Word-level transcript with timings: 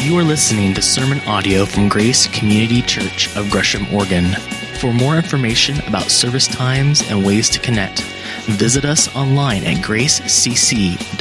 You 0.00 0.16
are 0.16 0.22
listening 0.22 0.74
to 0.74 0.80
sermon 0.80 1.18
audio 1.26 1.66
from 1.66 1.88
Grace 1.88 2.28
Community 2.28 2.80
Church 2.82 3.34
of 3.36 3.50
Gresham, 3.50 3.92
Oregon. 3.92 4.32
For 4.80 4.92
more 4.92 5.16
information 5.16 5.80
about 5.86 6.04
service 6.04 6.46
times 6.46 7.02
and 7.10 7.26
ways 7.26 7.50
to 7.50 7.58
connect, 7.58 8.02
visit 8.46 8.84
us 8.84 9.14
online 9.16 9.64
at 9.64 9.84
gracecc.net. 9.84 11.18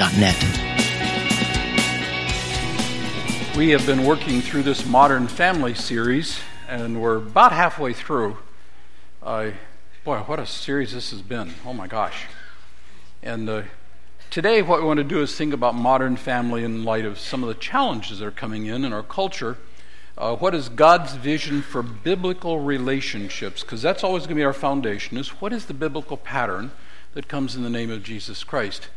We 3.58 3.70
have 3.72 3.86
been 3.88 4.04
working 4.06 4.42
through 4.42 4.62
this 4.64 4.86
Modern 4.86 5.28
Family 5.28 5.74
series, 5.74 6.40
and 6.70 7.02
we're 7.02 7.18
about 7.18 7.52
halfway 7.52 7.94
through. 7.94 8.38
Uh, 9.24 9.50
boy, 10.04 10.20
what 10.20 10.40
a 10.40 10.46
series 10.46 10.94
this 10.94 11.10
has 11.10 11.24
been! 11.24 11.56
Oh 11.66 11.74
my 11.74 11.88
gosh! 11.88 12.28
And 13.24 13.50
uh, 13.50 13.64
Today, 14.30 14.62
what 14.62 14.82
we 14.82 14.86
want 14.86 14.98
to 14.98 15.06
do 15.06 15.22
is 15.22 15.36
think 15.36 15.54
about 15.54 15.74
modern 15.74 16.18
family 16.18 16.64
in 16.64 16.84
light 16.84 17.06
of 17.06 17.18
some 17.18 17.44
of 17.44 17.48
the 17.48 17.56
challenges 17.56 18.20
that 18.20 18.26
are 18.26 18.32
coming 18.32 18.66
in 18.66 18.84
in 18.84 18.92
our 18.92 19.02
culture. 19.02 19.58
Uh, 20.18 20.36
what 20.36 20.54
is 20.54 20.68
God's 20.68 21.14
vision 21.14 21.62
for 21.62 21.82
biblical 21.82 22.60
relationships? 22.60 23.62
Because 23.62 23.82
that's 23.82 24.04
always 24.04 24.24
going 24.24 24.36
to 24.36 24.42
be 24.42 24.44
our 24.44 24.54
foundation. 24.54 25.18
Is 25.18 25.30
what 25.42 25.54
is 25.54 25.66
the 25.66 25.74
biblical 25.74 26.18
pattern 26.18 26.72
that 27.14 27.30
comes 27.30 27.56
in 27.56 27.64
the 27.64 27.70
name 27.70 27.90
of 27.90 28.04
Jesus 28.04 28.44
Christ? 28.44 28.90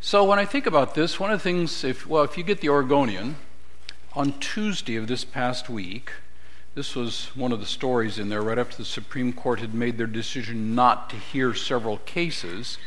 So 0.00 0.24
when 0.24 0.38
I 0.38 0.44
think 0.44 0.66
about 0.66 0.94
this, 0.94 1.18
one 1.18 1.32
of 1.32 1.40
the 1.40 1.44
things, 1.44 1.82
if 1.82 2.06
well, 2.06 2.22
if 2.22 2.38
you 2.38 2.44
get 2.44 2.60
the 2.60 2.68
Oregonian, 2.68 3.36
on 4.14 4.38
Tuesday 4.38 4.94
of 4.94 5.08
this 5.08 5.24
past 5.24 5.68
week, 5.68 6.12
this 6.76 6.94
was 6.94 7.26
one 7.34 7.50
of 7.52 7.58
the 7.58 7.66
stories 7.66 8.20
in 8.20 8.28
there. 8.28 8.40
Right 8.40 8.58
after 8.58 8.76
the 8.76 8.84
Supreme 8.84 9.32
Court 9.32 9.58
had 9.58 9.74
made 9.74 9.98
their 9.98 10.06
decision 10.06 10.76
not 10.76 11.10
to 11.10 11.16
hear 11.16 11.54
several 11.54 11.98
cases 11.98 12.78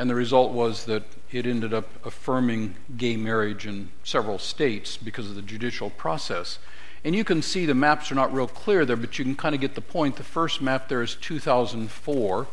and 0.00 0.08
the 0.08 0.14
result 0.14 0.52
was 0.52 0.86
that 0.86 1.02
it 1.32 1.46
ended 1.46 1.72
up 1.72 2.04
affirming 2.04 2.74
gay 2.96 3.16
marriage 3.16 3.66
in 3.66 3.88
several 4.04 4.38
states 4.38 4.96
because 4.96 5.28
of 5.28 5.36
the 5.36 5.42
judicial 5.42 5.90
process. 5.90 6.58
And 7.04 7.14
you 7.14 7.24
can 7.24 7.40
see 7.40 7.66
the 7.66 7.74
maps 7.74 8.12
are 8.12 8.14
not 8.14 8.32
real 8.32 8.46
clear 8.46 8.84
there, 8.84 8.96
but 8.96 9.18
you 9.18 9.24
can 9.24 9.36
kind 9.36 9.54
of 9.54 9.60
get 9.60 9.74
the 9.74 9.80
point. 9.80 10.16
The 10.16 10.24
first 10.24 10.60
map 10.60 10.88
there 10.88 11.02
is 11.02 11.14
2004, 11.14 12.38
and 12.38 12.48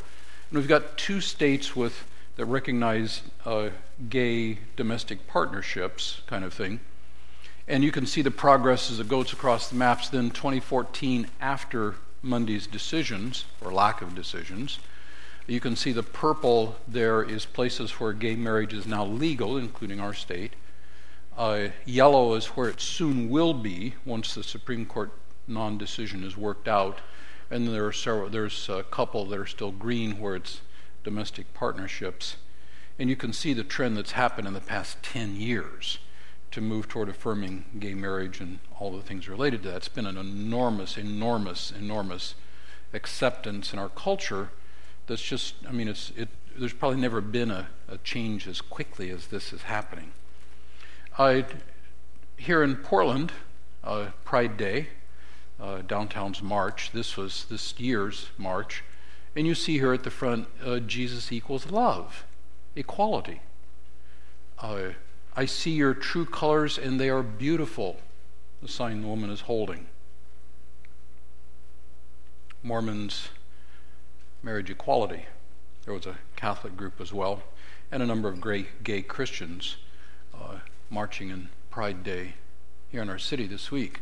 we've 0.52 0.68
got 0.68 0.98
two 0.98 1.20
states 1.20 1.76
with 1.76 2.06
that 2.38 2.46
recognize 2.46 3.24
uh, 3.46 3.70
gay 4.10 4.60
domestic 4.76 5.28
partnerships, 5.28 6.22
kind 6.28 6.46
of 6.46 6.54
thing. 6.54 6.80
And 7.68 7.84
you 7.84 7.92
can 7.92 8.06
see 8.06 8.22
the 8.22 8.32
progress 8.32 8.90
as 8.90 9.00
it 9.00 9.10
goes 9.10 9.34
across 9.34 9.70
the 9.70 9.76
maps. 9.76 10.08
Then 10.08 10.30
2014, 10.30 11.28
after 11.42 11.96
Monday's 12.22 12.68
decisions 12.68 13.46
or 13.60 13.74
lack 13.74 14.02
of 14.02 14.16
decisions, 14.16 14.80
you 15.48 15.62
can 15.62 15.78
see 15.78 15.94
the 15.94 16.04
purple 16.04 16.76
there 16.88 17.24
is 17.24 17.46
places 17.46 17.92
where 17.92 18.12
gay 18.12 18.36
marriage 18.36 18.74
is 18.74 18.86
now 18.86 19.06
legal, 19.06 19.58
including 19.58 20.00
our 20.00 20.14
state. 20.14 20.54
Uh, 21.38 21.70
yellow 21.86 22.34
is 22.34 22.48
where 22.48 22.68
it 22.68 22.82
soon 22.82 23.30
will 23.30 23.54
be 23.54 23.94
once 24.06 24.36
the 24.36 24.44
Supreme 24.44 24.86
Court 24.86 25.12
non 25.48 25.78
decision 25.78 26.24
is 26.24 26.36
worked 26.36 26.68
out. 26.68 27.00
And 27.50 27.68
there 27.68 27.86
are 27.86 27.94
several, 27.94 28.30
there's 28.30 28.68
a 28.68 28.84
couple 28.84 29.26
that 29.28 29.40
are 29.40 29.46
still 29.46 29.72
green 29.72 30.20
where 30.20 30.36
it's 30.36 30.60
domestic 31.06 31.54
partnerships. 31.54 32.36
And 33.00 33.10
you 33.10 33.16
can 33.16 33.32
see 33.32 33.54
the 33.54 33.64
trend 33.64 33.96
that's 33.96 34.12
happened 34.12 34.48
in 34.48 34.54
the 34.54 34.60
past 34.60 35.02
10 35.04 35.38
years 35.38 36.00
to 36.52 36.60
move 36.60 36.90
toward 36.90 37.08
affirming 37.08 37.66
gay 37.80 37.94
marriage 37.94 38.42
and 38.42 38.60
all 38.80 38.92
the 38.92 39.04
things 39.04 39.30
related 39.30 39.64
to 39.64 39.70
that. 39.70 39.78
It's 39.78 39.88
been 39.88 40.08
an 40.08 40.18
enormous, 40.18 40.98
enormous, 40.98 41.72
enormous 41.72 42.36
acceptance 42.94 43.72
in 43.72 43.80
our 43.80 43.90
culture 43.90 44.50
that's 45.08 45.22
just, 45.22 45.56
I 45.68 45.72
mean, 45.72 45.88
it's, 45.88 46.12
it, 46.16 46.30
there's 46.58 46.74
probably 46.74 47.00
never 47.00 47.22
been 47.22 47.50
a, 47.50 47.68
a 47.88 47.98
change 48.00 48.48
as 48.48 48.62
quickly 48.62 49.10
as 49.10 49.28
this 49.28 49.54
is 49.54 49.64
happening. 49.64 50.12
I, 51.18 51.46
here 52.36 52.62
in 52.62 52.76
Portland, 52.76 53.32
uh, 53.84 54.08
Pride 54.24 54.58
Day, 54.58 54.88
uh, 55.60 55.82
downtown's 55.82 56.44
March, 56.44 56.92
this 56.92 57.18
was 57.18 57.46
this 57.50 57.80
year's 57.80 58.30
March, 58.38 58.84
and 59.36 59.48
you 59.48 59.56
see 59.56 59.80
here 59.80 59.94
at 59.94 60.04
the 60.04 60.12
front, 60.12 60.48
uh, 60.64 60.80
Jesus 60.80 61.32
equals 61.32 61.72
love, 61.72 62.26
equality. 62.76 63.42
Uh, 64.60 64.90
I 65.36 65.46
see 65.46 65.72
your 65.72 65.94
true 65.94 66.26
colors 66.26 66.78
and 66.78 67.00
they 67.00 67.10
are 67.10 67.24
beautiful, 67.24 67.98
the 68.62 68.68
sign 68.68 69.02
the 69.02 69.08
woman 69.08 69.30
is 69.30 69.42
holding. 69.42 69.88
Mormons 72.64 73.30
marriage 74.44 74.70
equality. 74.70 75.26
There 75.86 75.94
was 75.94 76.06
a 76.06 76.18
Catholic 76.36 76.76
group 76.76 77.00
as 77.00 77.14
well, 77.14 77.44
and 77.92 78.04
a 78.04 78.06
number 78.06 78.28
of 78.28 78.42
gay, 78.42 78.68
gay 78.84 79.02
Christians 79.02 79.78
uh, 80.34 80.60
marching 80.90 81.30
in 81.30 81.50
Pride 81.70 82.04
Day 82.04 82.34
here 82.90 83.02
in 83.02 83.10
our 83.10 83.20
city 83.20 83.48
this 83.48 83.72
week. 83.72 84.02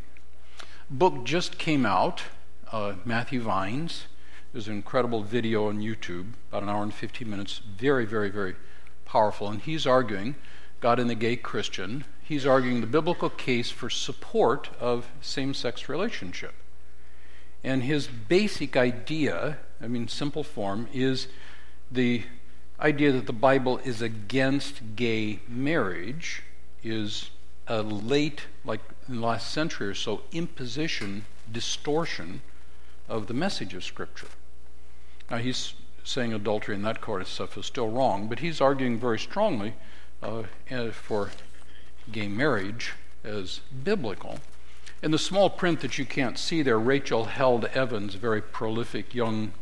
Book 0.89 1.23
just 1.23 1.57
came 1.57 1.85
out, 1.85 2.23
uh, 2.71 2.93
Matthew 3.05 3.41
Vines. 3.41 4.05
There's 4.53 4.67
an 4.67 4.75
incredible 4.75 5.23
video 5.23 5.67
on 5.67 5.79
YouTube, 5.79 6.33
about 6.49 6.63
an 6.63 6.69
hour 6.69 6.83
and 6.83 6.93
15 6.93 7.29
minutes, 7.29 7.59
very, 7.77 8.05
very, 8.05 8.29
very 8.29 8.55
powerful. 9.03 9.49
And 9.49 9.61
he's 9.61 9.85
arguing, 9.85 10.35
God 10.79 10.99
and 10.99 11.09
the 11.09 11.15
Gay 11.15 11.35
Christian, 11.35 12.05
he's 12.21 12.45
arguing 12.45 12.81
the 12.81 12.87
biblical 12.87 13.29
case 13.29 13.71
for 13.71 13.89
support 13.89 14.69
of 14.79 15.07
same 15.21 15.53
sex 15.53 15.89
relationship. 15.89 16.53
And 17.63 17.83
his 17.83 18.07
basic 18.07 18.77
idea 18.77 19.57
I 19.81 19.87
mean, 19.87 20.07
simple 20.07 20.43
form, 20.43 20.87
is 20.93 21.27
the 21.91 22.23
idea 22.79 23.11
that 23.11 23.25
the 23.25 23.33
Bible 23.33 23.79
is 23.79 24.01
against 24.01 24.95
gay 24.95 25.39
marriage, 25.47 26.43
is 26.83 27.29
a 27.67 27.81
late, 27.81 28.43
like 28.63 28.81
in 29.07 29.15
the 29.15 29.25
last 29.25 29.51
century 29.51 29.87
or 29.87 29.93
so, 29.93 30.21
imposition, 30.31 31.25
distortion 31.51 32.41
of 33.07 33.27
the 33.27 33.33
message 33.33 33.73
of 33.73 33.83
Scripture. 33.83 34.27
Now, 35.29 35.37
he's 35.37 35.73
saying 36.03 36.33
adultery 36.33 36.75
and 36.75 36.85
that 36.85 37.01
kind 37.01 37.21
of 37.21 37.27
stuff 37.27 37.57
is 37.57 37.65
still 37.65 37.89
wrong, 37.89 38.27
but 38.27 38.39
he's 38.39 38.61
arguing 38.61 38.99
very 38.99 39.19
strongly 39.19 39.73
uh, 40.21 40.43
eh, 40.69 40.91
for 40.91 41.31
gay 42.11 42.27
marriage 42.27 42.93
as 43.23 43.61
biblical. 43.83 44.39
In 45.01 45.11
the 45.11 45.19
small 45.19 45.49
print 45.49 45.81
that 45.81 45.97
you 45.97 46.05
can't 46.05 46.37
see 46.37 46.61
there, 46.61 46.79
Rachel 46.79 47.25
Held 47.25 47.65
Evans, 47.65 48.15
a 48.15 48.19
very 48.19 48.41
prolific 48.41 49.13
young 49.13 49.53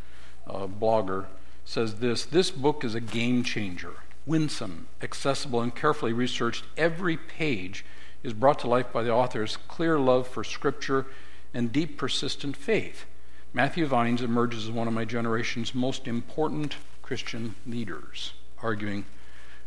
uh, 0.48 0.68
blogger, 0.68 1.26
says 1.66 1.96
this 1.96 2.26
This 2.26 2.52
book 2.52 2.84
is 2.84 2.96
a 2.96 3.02
game 3.02 3.44
changer, 3.44 3.94
winsome, 4.26 4.88
accessible, 5.02 5.62
and 5.62 5.74
carefully 5.74 6.14
researched. 6.14 6.66
Every 6.78 7.18
page 7.18 7.86
is 8.24 8.34
brought 8.34 8.59
to 8.59 8.68
life 8.68 8.92
by 8.92 9.04
the 9.04 9.12
author's 9.12 9.58
clear 9.68 10.00
love 10.00 10.28
for 10.28 10.44
Scripture 10.44 11.06
and 11.54 11.72
deep, 11.72 11.98
persistent 11.98 12.56
faith. 12.56 13.06
Matthew 13.54 13.86
Vines 13.86 14.22
emerges 14.22 14.66
as 14.66 14.72
one 14.72 14.88
of 14.88 14.94
my 14.94 15.06
generation's 15.06 15.76
most 15.76 16.08
important 16.08 16.78
Christian 17.02 17.56
leaders, 17.68 18.34
arguing 18.62 19.06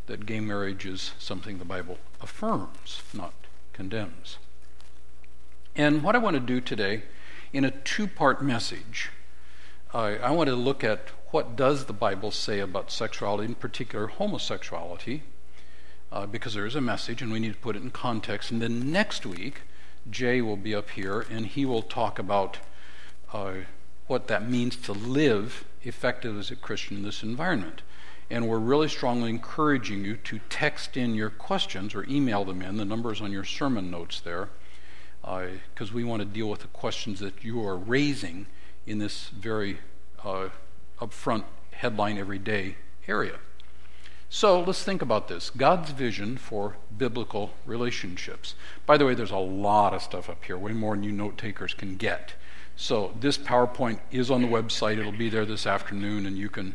that 0.06 0.26
gay 0.26 0.41
marriage 0.41 0.87
is 0.87 1.12
something 1.19 1.58
the 1.58 1.64
Bible 1.64 1.98
affirms, 2.20 3.03
not 3.14 3.34
condemns. 3.72 4.38
And 5.76 6.03
what 6.03 6.16
I 6.16 6.19
want 6.19 6.34
to 6.34 6.41
do 6.41 6.60
today 6.60 7.03
in 7.53 7.64
a 7.64 7.70
two 7.70 8.06
part 8.08 8.43
message 8.43 9.10
I, 9.94 10.16
I 10.16 10.30
want 10.30 10.48
to 10.48 10.56
look 10.56 10.82
at 10.82 11.08
what 11.30 11.56
does 11.56 11.84
the 11.84 11.92
Bible 11.92 12.30
say 12.30 12.60
about 12.60 12.91
sexuality, 12.91 13.44
in 13.47 13.54
particular 13.54 14.08
homosexuality, 14.08 15.22
uh, 16.12 16.26
because 16.26 16.54
there 16.54 16.66
is 16.66 16.74
a 16.74 16.80
message 16.80 17.22
and 17.22 17.32
we 17.32 17.41
need 17.41 17.52
to 17.52 17.58
put 17.58 17.76
it 17.76 17.82
in 17.82 17.91
context. 17.91 18.50
And 18.50 18.60
then 18.62 18.91
next 18.91 19.26
week, 19.26 19.62
Jay 20.10 20.41
will 20.41 20.56
be 20.56 20.75
up 20.75 20.91
here 20.91 21.26
and 21.30 21.46
he 21.46 21.64
will 21.64 21.82
talk 21.82 22.19
about 22.19 22.58
uh, 23.32 23.54
what 24.06 24.28
that 24.28 24.48
means 24.48 24.76
to 24.76 24.92
live 24.92 25.64
effective 25.82 26.38
as 26.38 26.50
a 26.50 26.56
Christian 26.56 26.98
in 26.98 27.02
this 27.02 27.22
environment. 27.22 27.82
And 28.30 28.48
we're 28.48 28.58
really 28.58 28.88
strongly 28.88 29.30
encouraging 29.30 30.04
you 30.04 30.16
to 30.16 30.41
text 30.48 30.96
in 30.96 31.14
your 31.14 31.30
questions 31.30 31.94
or 31.94 32.04
email 32.08 32.44
them 32.44 32.60
in. 32.60 32.76
The 32.76 32.84
number 32.84 33.12
is 33.12 33.20
on 33.20 33.30
your 33.30 33.44
sermon 33.44 33.91
notes 33.91 34.20
there, 34.20 34.48
because 35.22 35.90
uh, 35.90 35.94
we 35.94 36.02
want 36.02 36.22
to 36.22 36.26
deal 36.26 36.49
with 36.49 36.61
the 36.61 36.69
questions 36.69 37.20
that 37.20 37.44
you 37.44 37.64
are 37.64 37.76
raising 37.76 38.46
in 38.87 38.99
this 38.99 39.29
very 39.29 39.79
uh, 40.25 40.49
upfront 41.00 41.44
headline 41.73 42.19
every 42.19 42.38
day 42.38 42.77
area. 43.06 43.38
So 44.29 44.61
let's 44.61 44.83
think 44.83 45.03
about 45.03 45.29
this 45.29 45.50
God's 45.50 45.91
vision 45.91 46.37
for 46.37 46.77
biblical 46.97 47.53
relationships. 47.65 48.55
By 48.85 48.97
the 48.97 49.06
way, 49.06 49.15
there's 49.15 49.31
a 49.31 49.37
lot 49.37 49.94
of 49.94 50.03
stuff 50.03 50.29
up 50.29 50.44
here, 50.44 50.59
way 50.59 50.73
more 50.73 50.94
than 50.94 51.05
you 51.05 51.12
note 51.12 51.38
takers 51.38 51.75
can 51.75 51.97
get. 51.97 52.35
So 52.77 53.15
this 53.19 53.38
PowerPoint 53.38 54.00
is 54.11 54.31
on 54.31 54.43
the 54.43 54.49
website. 54.49 54.99
It'll 54.99 55.12
be 55.12 55.31
there 55.31 55.47
this 55.47 55.67
afternoon, 55.67 56.27
and 56.27 56.37
you 56.37 56.50
can 56.50 56.75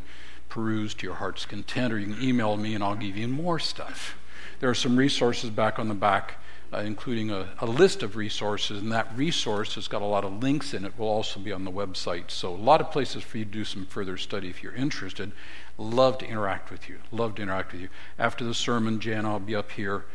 peruse 0.50 0.94
to 0.96 1.06
your 1.06 1.16
heart's 1.16 1.46
content, 1.46 1.94
or 1.94 2.00
you 2.00 2.14
can 2.14 2.24
email 2.24 2.58
me 2.58 2.76
and 2.76 2.84
I'll 2.84 2.96
give 2.96 3.18
you 3.18 3.28
more 3.28 3.60
stuff. 3.60 4.18
There 4.60 4.70
are 4.70 4.76
some 4.76 4.98
resources 4.98 5.50
back 5.50 5.80
on 5.80 5.88
the 5.88 5.94
back 5.94 6.41
uh, 6.74 6.78
including 6.78 7.30
a, 7.32 7.50
a, 7.60 7.66
list 7.66 8.02
of 8.02 8.16
resources, 8.16 8.82
and 8.82 8.92
that 8.92 9.08
resource 9.16 9.76
has 9.76 9.90
got 9.90 10.02
a 10.02 10.06
lot 10.06 10.24
of 10.24 10.42
links 10.42 10.74
in 10.74 10.86
it, 10.86 10.98
will 10.98 11.08
also 11.08 11.40
be 11.40 11.52
on 11.52 11.66
the 11.66 11.72
website. 11.72 12.32
So, 12.32 12.54
a 12.54 12.56
lot 12.56 12.80
of 12.80 12.92
places 12.92 13.24
for 13.24 13.38
you 13.40 13.46
to 13.46 13.52
do 13.52 13.66
some 13.66 13.86
further 13.86 14.18
study 14.18 14.50
if 14.50 14.64
you're 14.64 14.76
interested. 14.76 15.34
Love 15.78 16.18
to 16.20 16.26
interact 16.26 16.72
with 16.72 16.88
you. 16.88 17.00
Love 17.12 17.36
to 17.36 17.42
interact 17.42 17.74
with 17.74 17.82
you. 17.82 17.90
After 18.18 18.46
the 18.46 18.54
sermon, 18.54 19.02
Jan, 19.02 19.26
I'll 19.26 19.40
be 19.40 19.56
up 19.56 19.72
here. 19.72 20.06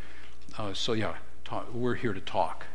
Uh, 0.56 0.72
so, 0.72 0.94
yeah, 0.94 1.16
talk, 1.44 1.74
we're 1.74 1.96
here 1.96 2.14
to 2.14 2.20
talk. 2.20 2.66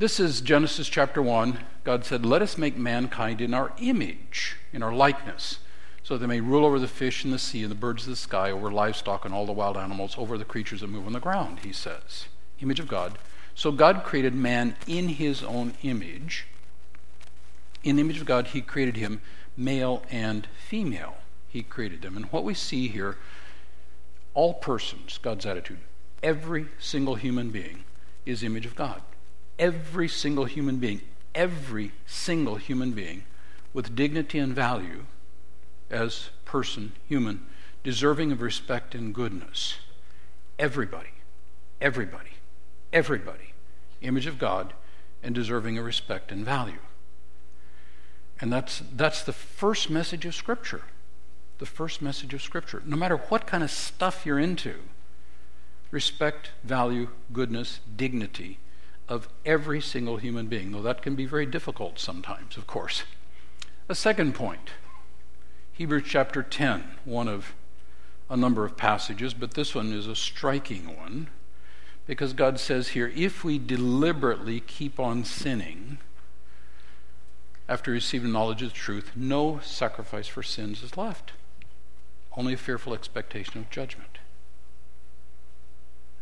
This 0.00 0.18
is 0.18 0.40
Genesis 0.40 0.88
chapter 0.88 1.22
1. 1.22 1.60
God 1.84 2.04
said, 2.04 2.26
Let 2.26 2.42
us 2.42 2.58
make 2.58 2.76
mankind 2.76 3.40
in 3.40 3.54
our 3.54 3.72
image, 3.78 4.56
in 4.72 4.82
our 4.82 4.92
likeness, 4.92 5.60
so 6.02 6.18
they 6.18 6.26
may 6.26 6.40
rule 6.40 6.64
over 6.64 6.80
the 6.80 6.88
fish 6.88 7.24
in 7.24 7.30
the 7.30 7.38
sea 7.38 7.62
and 7.62 7.70
the 7.70 7.76
birds 7.76 8.02
of 8.02 8.10
the 8.10 8.16
sky, 8.16 8.50
over 8.50 8.72
livestock 8.72 9.24
and 9.24 9.32
all 9.32 9.46
the 9.46 9.52
wild 9.52 9.76
animals, 9.76 10.16
over 10.18 10.36
the 10.36 10.44
creatures 10.44 10.80
that 10.80 10.88
move 10.88 11.06
on 11.06 11.12
the 11.12 11.20
ground, 11.20 11.60
he 11.60 11.72
says. 11.72 12.26
Image 12.60 12.80
of 12.80 12.88
God. 12.88 13.18
So 13.54 13.72
God 13.72 14.04
created 14.04 14.34
man 14.34 14.76
in 14.86 15.08
his 15.08 15.42
own 15.42 15.74
image. 15.82 16.46
In 17.82 17.96
the 17.96 18.02
image 18.02 18.18
of 18.18 18.26
God, 18.26 18.48
he 18.48 18.60
created 18.60 18.96
him 18.96 19.20
male 19.56 20.02
and 20.10 20.46
female. 20.68 21.16
He 21.48 21.62
created 21.62 22.02
them. 22.02 22.16
And 22.16 22.26
what 22.26 22.44
we 22.44 22.54
see 22.54 22.88
here, 22.88 23.16
all 24.34 24.54
persons, 24.54 25.18
God's 25.18 25.46
attitude, 25.46 25.78
every 26.22 26.66
single 26.78 27.14
human 27.16 27.50
being 27.50 27.84
is 28.26 28.42
image 28.42 28.66
of 28.66 28.74
God 28.74 29.02
every 29.58 30.08
single 30.08 30.44
human 30.44 30.76
being, 30.76 31.00
every 31.34 31.92
single 32.06 32.56
human 32.56 32.92
being 32.92 33.24
with 33.72 33.96
dignity 33.96 34.38
and 34.38 34.54
value 34.54 35.04
as 35.90 36.30
person, 36.44 36.92
human, 37.06 37.44
deserving 37.82 38.32
of 38.32 38.40
respect 38.40 38.94
and 38.94 39.14
goodness. 39.14 39.78
Everybody, 40.58 41.10
everybody, 41.80 42.30
everybody, 42.92 43.52
image 44.00 44.26
of 44.26 44.38
God 44.38 44.72
and 45.22 45.34
deserving 45.34 45.78
of 45.78 45.84
respect 45.84 46.32
and 46.32 46.44
value. 46.44 46.78
And 48.40 48.52
that's, 48.52 48.82
that's 48.94 49.22
the 49.22 49.32
first 49.32 49.90
message 49.90 50.24
of 50.24 50.34
Scripture. 50.34 50.82
The 51.58 51.66
first 51.66 52.00
message 52.00 52.34
of 52.34 52.42
Scripture. 52.42 52.82
No 52.86 52.96
matter 52.96 53.16
what 53.16 53.46
kind 53.46 53.64
of 53.64 53.70
stuff 53.70 54.24
you're 54.24 54.38
into, 54.38 54.76
respect, 55.90 56.50
value, 56.62 57.08
goodness, 57.32 57.80
dignity 57.96 58.58
of 59.08 59.28
every 59.44 59.80
single 59.80 60.18
human 60.18 60.46
being, 60.46 60.70
though 60.70 60.82
that 60.82 61.02
can 61.02 61.16
be 61.16 61.24
very 61.24 61.46
difficult 61.46 61.98
sometimes, 61.98 62.56
of 62.56 62.66
course. 62.66 63.04
A 63.88 63.94
second 63.94 64.34
point 64.34 64.70
Hebrews 65.72 66.04
chapter 66.06 66.42
10, 66.42 66.84
one 67.04 67.28
of 67.28 67.54
a 68.28 68.36
number 68.36 68.64
of 68.64 68.76
passages, 68.76 69.32
but 69.32 69.54
this 69.54 69.74
one 69.74 69.92
is 69.92 70.06
a 70.06 70.16
striking 70.16 70.96
one 70.96 71.28
because 72.08 72.32
God 72.32 72.58
says 72.58 72.88
here 72.88 73.12
if 73.14 73.44
we 73.44 73.58
deliberately 73.58 74.58
keep 74.58 74.98
on 74.98 75.24
sinning 75.24 75.98
after 77.68 77.92
receiving 77.92 78.32
knowledge 78.32 78.62
of 78.62 78.70
the 78.70 78.74
truth, 78.74 79.12
no 79.14 79.60
sacrifice 79.62 80.26
for 80.26 80.42
sins 80.42 80.82
is 80.82 80.96
left, 80.96 81.32
only 82.34 82.54
a 82.54 82.56
fearful 82.56 82.94
expectation 82.94 83.58
of 83.58 83.68
judgment. 83.68 84.18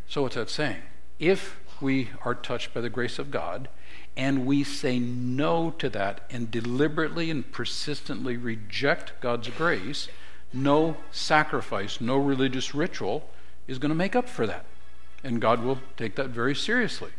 So, 0.08 0.22
what's 0.22 0.34
that 0.34 0.50
saying? 0.50 0.82
If 1.20 1.56
we 1.80 2.10
are 2.24 2.34
touched 2.34 2.74
by 2.74 2.80
the 2.80 2.90
grace 2.90 3.20
of 3.20 3.30
God, 3.30 3.68
and 4.16 4.44
we 4.44 4.64
say 4.64 4.98
no 4.98 5.70
to 5.78 5.88
that 5.90 6.22
and 6.30 6.50
deliberately 6.50 7.30
and 7.30 7.50
persistently 7.52 8.36
reject 8.36 9.12
God's 9.20 9.48
grace, 9.50 10.08
no 10.52 10.96
sacrifice, 11.12 12.00
no 12.00 12.16
religious 12.16 12.74
ritual 12.74 13.28
is 13.68 13.78
going 13.78 13.90
to 13.90 13.94
make 13.94 14.16
up 14.16 14.28
for 14.28 14.48
that. 14.48 14.64
And 15.26 15.40
God 15.40 15.64
will 15.64 15.80
take 15.96 16.14
that 16.14 16.28
very 16.28 16.54
seriously. 16.54 17.10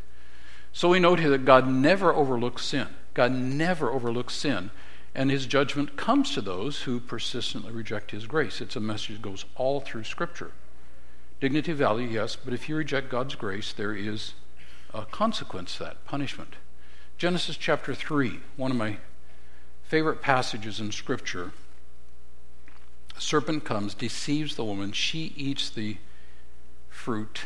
So 0.71 0.88
we 0.88 0.98
note 0.98 1.19
here 1.19 1.30
that 1.31 1.44
God 1.44 1.68
never 1.68 2.13
overlooks 2.13 2.63
sin. 2.63 2.88
God 3.13 3.33
never 3.33 3.92
overlooks 3.92 4.33
sin. 4.33 4.71
And 5.13 5.30
his 5.30 5.45
judgment 5.45 5.98
comes 5.98 6.33
to 6.33 6.39
those 6.39 6.83
who 6.83 7.01
persistently 7.01 7.74
reject 7.74 8.12
his 8.12 8.25
grace. 8.25 8.62
It's 8.62 8.77
a 8.77 8.80
message 8.80 9.18
that 9.18 9.21
goes 9.21 9.44
all 9.56 9.81
through 9.81 10.06
Scripture. 10.06 10.51
Dignity, 11.42 11.74
value, 11.74 12.07
yes, 12.07 12.38
but 12.38 12.54
if 12.54 12.69
you 12.69 12.77
reject 12.77 13.09
God's 13.09 13.36
grace, 13.36 13.74
there 13.74 13.94
is 13.94 14.36
a 14.94 15.04
consequence 15.04 15.75
to 15.77 15.83
that, 15.83 16.06
punishment. 16.06 16.56
Genesis 17.18 17.57
chapter 17.57 17.94
3, 17.94 18.39
one 18.56 18.71
of 18.71 18.77
my 18.77 19.00
favorite 19.83 20.21
passages 20.21 20.80
in 20.80 20.94
Scripture. 20.94 21.51
A 23.18 23.21
serpent 23.21 23.65
comes, 23.65 23.94
deceives 23.94 24.56
the 24.56 24.63
woman, 24.63 24.94
she 24.94 25.33
eats 25.36 25.69
the 25.69 25.98
fruit. 26.89 27.42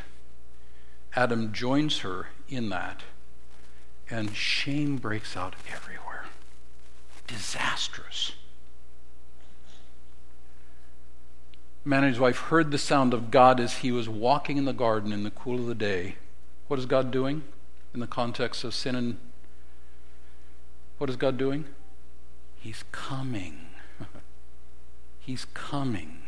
Adam 1.15 1.51
joins 1.51 1.99
her 1.99 2.27
in 2.49 2.69
that, 2.69 3.03
and 4.09 4.35
shame 4.35 4.97
breaks 4.97 5.35
out 5.35 5.55
everywhere. 5.71 6.25
Disastrous. 7.27 8.33
Man 11.83 12.03
and 12.03 12.13
his 12.13 12.19
wife 12.19 12.37
heard 12.37 12.71
the 12.71 12.77
sound 12.77 13.13
of 13.13 13.31
God 13.31 13.59
as 13.59 13.77
he 13.77 13.91
was 13.91 14.07
walking 14.07 14.57
in 14.57 14.65
the 14.65 14.73
garden 14.73 15.11
in 15.11 15.23
the 15.23 15.31
cool 15.31 15.59
of 15.59 15.65
the 15.65 15.75
day. 15.75 16.15
What 16.67 16.79
is 16.79 16.85
God 16.85 17.11
doing 17.11 17.43
in 17.93 17.99
the 17.99 18.07
context 18.07 18.63
of 18.63 18.73
sin 18.73 18.95
and 18.95 19.17
what 20.99 21.09
is 21.09 21.15
God 21.15 21.37
doing? 21.37 21.65
He's 22.59 22.83
coming. 22.91 23.69
He's 25.19 25.45
coming. 25.55 26.19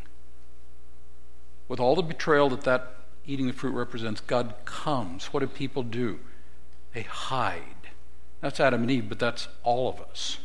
With 1.68 1.80
all 1.80 1.96
the 1.96 2.02
betrayal 2.02 2.50
that 2.50 2.62
that 2.62 2.96
eating 3.26 3.48
the 3.48 3.54
fruit 3.54 3.72
represents, 3.72 4.22
God 4.22 4.54
comes. 4.66 5.28
What 5.28 5.40
do 5.40 5.48
people 5.48 5.84
do? 5.84 6.20
They 6.94 7.04
hide. 7.04 7.62
That's 8.42 8.60
Adam 8.60 8.82
and 8.82 8.92
Eve, 8.92 9.10
but 9.10 9.20
that's 9.20 9.48
all 9.64 9.90
of 9.90 10.02
us. 10.02 10.38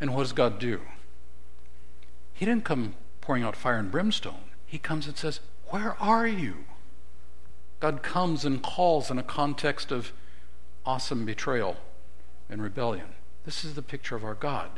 And 0.00 0.14
what 0.14 0.22
does 0.22 0.32
God 0.32 0.58
do? 0.58 0.80
He 2.32 2.46
didn't 2.46 2.64
come 2.64 2.94
pouring 3.20 3.42
out 3.42 3.56
fire 3.56 3.76
and 3.76 3.90
brimstone. 3.90 4.44
He 4.66 4.78
comes 4.78 5.06
and 5.06 5.16
says, 5.16 5.40
Where 5.68 5.96
are 6.00 6.26
you? 6.26 6.64
God 7.80 8.02
comes 8.02 8.44
and 8.44 8.62
calls 8.62 9.10
in 9.10 9.18
a 9.18 9.22
context 9.22 9.90
of 9.90 10.12
awesome 10.84 11.24
betrayal 11.24 11.76
and 12.48 12.62
rebellion. 12.62 13.08
This 13.44 13.64
is 13.64 13.74
the 13.74 13.82
picture 13.82 14.16
of 14.16 14.24
our 14.24 14.34
God. 14.34 14.70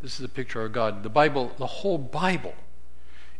This 0.00 0.14
is 0.14 0.18
the 0.18 0.28
picture 0.28 0.60
of 0.60 0.64
our 0.64 0.68
God. 0.68 1.02
The 1.02 1.08
Bible, 1.08 1.52
the 1.58 1.66
whole 1.66 1.98
Bible, 1.98 2.54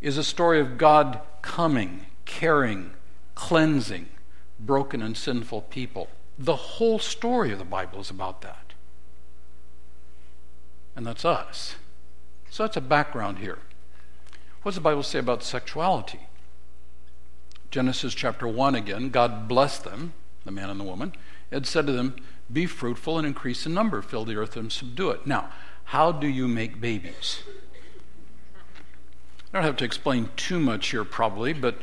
is 0.01 0.19
a 0.19 0.25
story 0.25 0.61
of 0.61 0.79
God 0.79 1.21
coming, 1.43 2.07
caring, 2.25 2.93
cleansing 3.35 4.09
broken 4.67 5.03
and 5.03 5.17
sinful 5.17 5.63
people. 5.63 6.09
The 6.39 6.57
whole 6.57 6.99
story 6.99 7.53
of 7.53 7.59
the 7.59 7.65
Bible 7.65 8.01
is 8.01 8.11
about 8.11 8.41
that. 8.43 8.73
And 10.95 11.07
that's 11.07 11.25
us. 11.25 11.77
So 12.51 12.63
that's 12.63 12.77
a 12.77 12.83
background 12.83 13.39
here. 13.39 13.59
What 14.63 14.71
does 14.71 14.77
the 14.77 14.83
Bible 14.83 15.03
say 15.03 15.19
about 15.19 15.43
sexuality? 15.43 16.21
Genesis 17.71 18.15
chapter 18.15 18.47
1 18.47 18.75
again, 18.75 19.09
God 19.09 19.49
blessed 19.49 19.85
them, 19.85 20.13
the 20.45 20.51
man 20.51 20.69
and 20.69 20.79
the 20.79 20.85
woman, 20.85 21.13
and 21.51 21.67
said 21.67 21.87
to 21.87 21.93
them, 21.93 22.17
Be 22.53 22.67
fruitful 22.67 23.19
and 23.19 23.27
increase 23.27 23.65
in 23.65 23.73
number, 23.73 24.03
fill 24.03 24.25
the 24.25 24.37
earth 24.37 24.57
and 24.57 24.71
subdue 24.71 25.11
it. 25.11 25.27
Now, 25.27 25.51
how 25.85 26.13
do 26.13 26.27
you 26.27 26.47
make 26.47 26.81
babies? 26.81 27.43
I 29.53 29.59
don't 29.59 29.65
have 29.65 29.77
to 29.79 29.85
explain 29.85 30.31
too 30.37 30.61
much 30.61 30.89
here, 30.89 31.05
probably, 31.05 31.53
but 31.53 31.77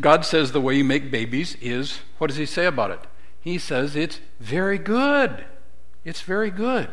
God 0.00 0.24
says 0.24 0.52
the 0.52 0.60
way 0.60 0.76
you 0.76 0.84
make 0.84 1.10
babies 1.10 1.56
is 1.60 2.00
what 2.18 2.28
does 2.28 2.36
He 2.36 2.46
say 2.46 2.66
about 2.66 2.90
it? 2.90 3.00
He 3.40 3.58
says 3.58 3.96
it's 3.96 4.20
very 4.40 4.78
good. 4.78 5.44
It's 6.04 6.22
very 6.22 6.50
good. 6.50 6.88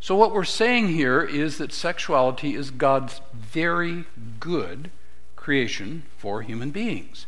So, 0.00 0.16
what 0.16 0.32
we're 0.32 0.44
saying 0.44 0.88
here 0.88 1.22
is 1.22 1.58
that 1.58 1.72
sexuality 1.72 2.54
is 2.54 2.70
God's 2.70 3.20
very 3.34 4.06
good 4.40 4.90
creation 5.36 6.04
for 6.16 6.42
human 6.42 6.70
beings. 6.70 7.26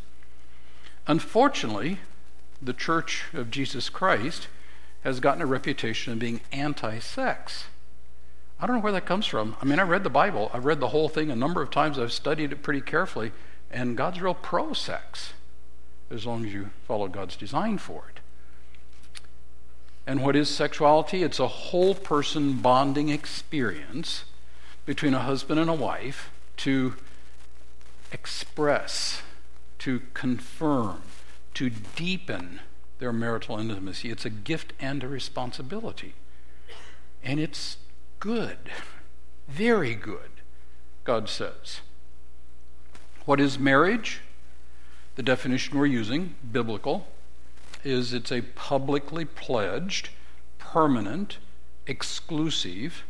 Unfortunately, 1.05 1.99
the 2.61 2.73
Church 2.73 3.25
of 3.33 3.51
Jesus 3.51 3.89
Christ 3.89 4.47
has 5.03 5.19
gotten 5.19 5.41
a 5.41 5.45
reputation 5.45 6.13
of 6.13 6.19
being 6.19 6.41
anti 6.51 6.97
sex. 6.99 7.65
I 8.59 8.65
don't 8.65 8.77
know 8.77 8.81
where 8.81 8.93
that 8.93 9.05
comes 9.05 9.25
from. 9.25 9.57
I 9.61 9.65
mean, 9.65 9.79
I 9.79 9.83
read 9.83 10.03
the 10.03 10.09
Bible, 10.09 10.49
I've 10.53 10.65
read 10.65 10.79
the 10.79 10.89
whole 10.89 11.09
thing 11.09 11.29
a 11.29 11.35
number 11.35 11.61
of 11.61 11.69
times, 11.69 11.99
I've 11.99 12.13
studied 12.13 12.53
it 12.53 12.63
pretty 12.63 12.81
carefully, 12.81 13.33
and 13.73 13.97
God's 13.97 14.21
real 14.21 14.35
pro 14.35 14.73
sex, 14.73 15.33
as 16.11 16.25
long 16.25 16.45
as 16.45 16.53
you 16.53 16.69
follow 16.87 17.07
God's 17.07 17.35
design 17.35 17.77
for 17.77 18.05
it. 18.13 18.21
And 20.05 20.21
what 20.21 20.35
is 20.35 20.49
sexuality? 20.49 21.23
It's 21.23 21.39
a 21.39 21.47
whole 21.47 21.95
person 21.95 22.53
bonding 22.53 23.09
experience 23.09 24.25
between 24.85 25.13
a 25.13 25.19
husband 25.19 25.59
and 25.59 25.69
a 25.69 25.73
wife 25.73 26.29
to 26.57 26.95
express, 28.11 29.21
to 29.79 30.01
confirm, 30.13 31.01
to 31.55 31.69
deepen 31.69 32.59
their 32.99 33.13
marital 33.13 33.57
intimacy. 33.57 34.11
It's 34.11 34.25
a 34.25 34.29
gift 34.29 34.73
and 34.79 35.03
a 35.03 35.07
responsibility. 35.07 36.13
And 37.23 37.39
it's 37.39 37.77
good, 38.19 38.57
very 39.47 39.95
good, 39.95 40.29
God 41.05 41.29
says. 41.29 41.79
What 43.25 43.39
is 43.39 43.57
marriage? 43.57 44.19
The 45.15 45.23
definition 45.23 45.77
we're 45.77 45.85
using, 45.85 46.35
biblical, 46.51 47.07
is 47.83 48.13
it's 48.13 48.31
a 48.33 48.41
publicly 48.41 49.23
pledged, 49.23 50.09
permanent, 50.57 51.37
exclusive, 51.87 53.03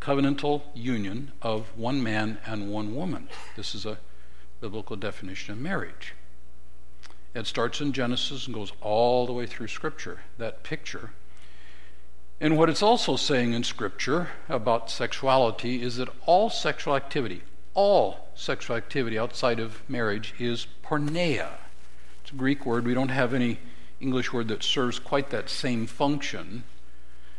covenantal 0.00 0.62
union 0.74 1.32
of 1.42 1.76
one 1.76 2.02
man 2.02 2.38
and 2.46 2.70
one 2.70 2.94
woman. 2.94 3.28
This 3.56 3.74
is 3.74 3.84
a 3.84 3.98
biblical 4.62 4.96
definition 4.96 5.52
of 5.52 5.58
marriage. 5.58 6.14
It 7.34 7.46
starts 7.46 7.82
in 7.82 7.92
Genesis 7.92 8.46
and 8.46 8.54
goes 8.54 8.72
all 8.80 9.26
the 9.26 9.34
way 9.34 9.44
through 9.44 9.68
Scripture, 9.68 10.20
that 10.38 10.62
picture. 10.62 11.10
And 12.40 12.56
what 12.56 12.70
it's 12.70 12.82
also 12.82 13.16
saying 13.16 13.52
in 13.52 13.64
Scripture 13.64 14.28
about 14.48 14.90
sexuality 14.90 15.82
is 15.82 15.96
that 15.96 16.08
all 16.24 16.48
sexual 16.48 16.96
activity, 16.96 17.42
all 17.78 18.26
sexual 18.34 18.76
activity 18.76 19.16
outside 19.16 19.60
of 19.60 19.88
marriage 19.88 20.34
is 20.36 20.66
porneia. 20.82 21.50
It's 22.20 22.32
a 22.32 22.34
Greek 22.34 22.66
word. 22.66 22.84
We 22.84 22.92
don't 22.92 23.10
have 23.10 23.32
any 23.32 23.60
English 24.00 24.32
word 24.32 24.48
that 24.48 24.64
serves 24.64 24.98
quite 24.98 25.30
that 25.30 25.48
same 25.48 25.86
function. 25.86 26.64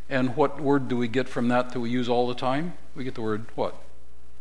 And 0.09 0.37
what 0.37 0.61
word 0.61 0.87
do 0.87 0.95
we 0.95 1.09
get 1.09 1.27
from 1.27 1.49
that 1.49 1.71
that 1.71 1.81
we 1.81 1.89
use 1.89 2.07
all 2.07 2.25
the 2.25 2.35
time? 2.35 2.75
We 2.95 3.03
get 3.03 3.15
the 3.15 3.21
word 3.21 3.47
what? 3.55 3.75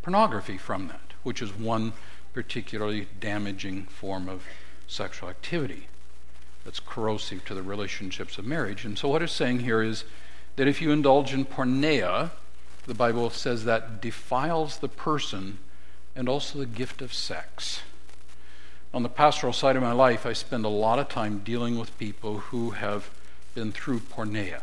Pornography 0.03 0.57
from 0.57 0.87
that, 0.87 1.15
which 1.25 1.43
is 1.43 1.53
one 1.53 1.95
particularly 2.33 3.09
damaging 3.19 3.87
form 3.87 4.29
of 4.29 4.45
sexual 4.87 5.29
activity 5.29 5.89
that's 6.65 6.79
corrosive 6.79 7.45
to 7.47 7.55
the 7.55 7.63
relationships 7.65 8.39
of 8.39 8.47
marriage. 8.47 8.85
And 8.85 8.97
so 8.97 9.09
what 9.09 9.21
it's 9.21 9.33
saying 9.33 9.61
here 9.61 9.83
is 9.83 10.05
that 10.55 10.69
if 10.69 10.81
you 10.81 10.93
indulge 10.93 11.35
in 11.35 11.45
porneia, 11.45 12.31
the 12.87 12.95
Bible 12.95 13.31
says 13.31 13.65
that 13.65 14.01
defiles 14.01 14.79
the 14.79 14.89
person 14.89 15.59
and 16.17 16.29
also 16.29 16.59
the 16.59 16.67
gift 16.67 17.03
of 17.03 17.13
sex. 17.13 17.81
On 18.93 19.03
the 19.03 19.09
pastoral 19.09 19.53
side 19.53 19.77
of 19.77 19.83
my 19.83 19.93
life, 19.93 20.25
I 20.25 20.33
spend 20.33 20.65
a 20.65 20.69
lot 20.69 20.99
of 20.99 21.09
time 21.09 21.43
dealing 21.45 21.79
with 21.79 21.99
people 21.99 22.39
who 22.39 22.71
have 22.71 23.11
been 23.55 23.73
through 23.73 24.01
porneia, 24.01 24.63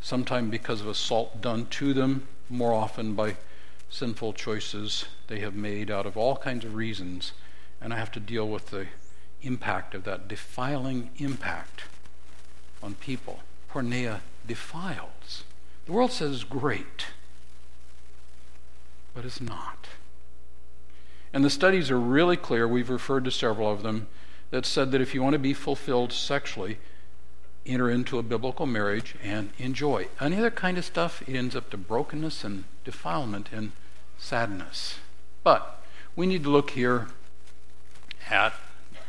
sometimes 0.00 0.50
because 0.50 0.80
of 0.80 0.88
assault 0.88 1.40
done 1.40 1.66
to 1.66 1.92
them, 1.92 2.26
more 2.48 2.72
often 2.72 3.14
by 3.14 3.36
sinful 3.90 4.32
choices 4.32 5.04
they 5.28 5.40
have 5.40 5.54
made 5.54 5.90
out 5.90 6.06
of 6.06 6.16
all 6.16 6.36
kinds 6.36 6.64
of 6.64 6.74
reasons, 6.74 7.32
and 7.80 7.92
I 7.92 7.98
have 7.98 8.12
to 8.12 8.20
deal 8.20 8.48
with 8.48 8.70
the 8.70 8.86
impact 9.42 9.94
of 9.94 10.04
that 10.04 10.28
defiling 10.28 11.10
impact 11.18 11.84
on 12.82 12.94
people. 12.94 13.40
Porneia 13.70 14.20
defiles. 14.46 15.44
The 15.86 15.92
world 15.92 16.12
says 16.12 16.44
great, 16.44 17.06
but 19.14 19.24
it's 19.24 19.40
not. 19.40 19.88
And 21.32 21.44
the 21.44 21.50
studies 21.50 21.90
are 21.90 21.98
really 21.98 22.36
clear, 22.36 22.68
we've 22.68 22.90
referred 22.90 23.24
to 23.24 23.30
several 23.30 23.70
of 23.70 23.82
them, 23.82 24.08
that 24.50 24.66
said 24.66 24.90
that 24.92 25.00
if 25.00 25.14
you 25.14 25.22
want 25.22 25.32
to 25.32 25.38
be 25.38 25.54
fulfilled 25.54 26.12
sexually, 26.12 26.78
enter 27.64 27.90
into 27.90 28.18
a 28.18 28.22
biblical 28.22 28.66
marriage 28.66 29.14
and 29.22 29.50
enjoy. 29.58 30.08
Any 30.20 30.36
other 30.36 30.50
kind 30.50 30.76
of 30.76 30.84
stuff, 30.84 31.22
it 31.26 31.34
ends 31.34 31.56
up 31.56 31.70
to 31.70 31.76
brokenness 31.76 32.44
and 32.44 32.64
defilement 32.84 33.48
and 33.52 33.72
sadness. 34.18 34.98
But 35.42 35.82
we 36.14 36.26
need 36.26 36.42
to 36.44 36.50
look 36.50 36.70
here 36.70 37.08
at 38.28 38.52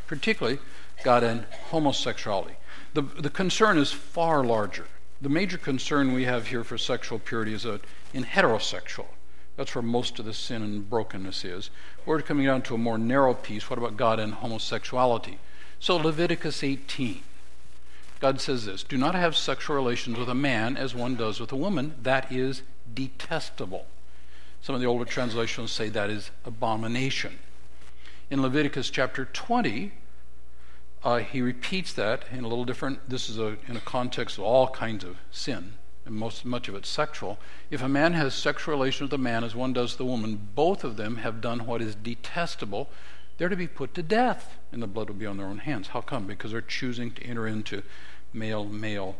particularly 0.08 0.60
God 1.04 1.24
and 1.24 1.46
homosexuality. 1.70 2.56
The, 2.94 3.02
the 3.02 3.30
concern 3.30 3.78
is 3.78 3.92
far 3.92 4.44
larger. 4.44 4.86
The 5.22 5.30
major 5.30 5.58
concern 5.58 6.14
we 6.14 6.26
have 6.26 6.48
here 6.48 6.64
for 6.64 6.78
sexual 6.78 7.20
purity 7.20 7.54
is 7.54 7.66
a, 7.66 7.80
in 8.14 8.24
heterosexual. 8.24 9.08
That's 9.56 9.76
where 9.76 9.84
most 9.84 10.18
of 10.20 10.26
the 10.26 10.34
sin 10.34 10.64
and 10.64 10.90
brokenness 10.90 11.46
is. 11.46 11.70
We're 12.06 12.22
coming 12.22 12.46
down 12.46 12.64
to 12.64 12.76
a 12.76 12.80
more 12.80 12.98
narrow 12.98 13.34
piece. 13.34 13.70
What 13.70 13.78
about 13.78 13.98
God 13.98 14.20
and 14.20 14.36
homosexuality? 14.36 15.38
So, 15.80 15.96
Leviticus 15.96 16.64
18. 16.64 17.22
God 18.20 18.42
says 18.42 18.66
this 18.66 18.84
Do 18.84 18.98
not 18.98 19.16
have 19.16 19.36
sexual 19.36 19.76
relations 19.76 20.18
with 20.18 20.30
a 20.30 20.36
man 20.36 20.76
as 20.76 20.96
one 20.96 21.16
does 21.16 21.40
with 21.40 21.52
a 21.52 21.58
woman. 21.58 21.94
That 22.02 22.32
is 22.32 22.64
detestable. 22.94 23.86
Some 24.62 24.76
of 24.76 24.82
the 24.82 24.88
older 24.88 25.06
translations 25.06 25.72
say 25.72 25.90
that 25.90 26.10
is 26.10 26.32
abomination. 26.46 27.40
In 28.32 28.42
Leviticus 28.42 28.90
chapter 28.90 29.26
20, 29.26 29.92
uh, 31.04 31.18
he 31.18 31.42
repeats 31.42 31.94
that 31.94 32.24
in 32.32 32.46
a 32.46 32.48
little 32.48 32.64
different. 32.64 33.08
This 33.10 33.30
is 33.30 33.38
a, 33.38 33.58
in 33.68 33.76
a 33.76 33.82
context 33.82 34.38
of 34.38 34.46
all 34.46 34.70
kinds 34.70 35.04
of 35.04 35.18
sin 35.30 35.74
and 36.06 36.16
most 36.16 36.46
much 36.46 36.68
of 36.68 36.76
it 36.76 36.86
sexual. 36.86 37.40
If 37.70 37.82
a 37.82 37.90
man 37.90 38.14
has 38.14 38.34
sexual 38.34 38.74
relations 38.74 39.12
with 39.12 39.20
a 39.20 39.24
man 39.24 39.44
as 39.44 39.56
one 39.56 39.74
does 39.74 39.96
the 39.96 40.06
woman, 40.06 40.50
both 40.56 40.84
of 40.84 40.98
them 40.98 41.18
have 41.18 41.42
done 41.42 41.66
what 41.66 41.82
is 41.82 41.96
detestable. 41.96 42.90
They're 43.38 43.50
to 43.50 43.56
be 43.56 43.68
put 43.68 43.94
to 43.96 44.04
death, 44.04 44.58
and 44.72 44.82
the 44.82 44.88
blood 44.88 45.10
will 45.10 45.16
be 45.16 45.26
on 45.26 45.38
their 45.38 45.48
own 45.48 45.60
hands. 45.60 45.90
How 45.90 46.02
come? 46.02 46.28
Because 46.28 46.52
they're 46.52 46.62
choosing 46.62 47.12
to 47.12 47.24
enter 47.24 47.48
into 47.48 47.84
male 48.34 48.66
male 48.66 49.16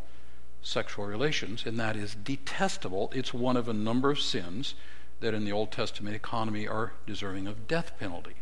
sexual 0.62 1.06
relations, 1.06 1.66
and 1.66 1.80
that 1.80 1.96
is 1.96 2.16
detestable. 2.16 3.12
It's 3.14 3.34
one 3.34 3.58
of 3.58 3.68
a 3.68 3.74
number 3.74 4.12
of 4.12 4.20
sins 4.20 4.76
that 5.20 5.34
in 5.34 5.46
the 5.46 5.52
Old 5.52 5.72
Testament 5.72 6.16
economy 6.16 6.68
are 6.68 6.94
deserving 7.06 7.48
of 7.48 7.68
death 7.68 7.94
penalty. 8.00 8.36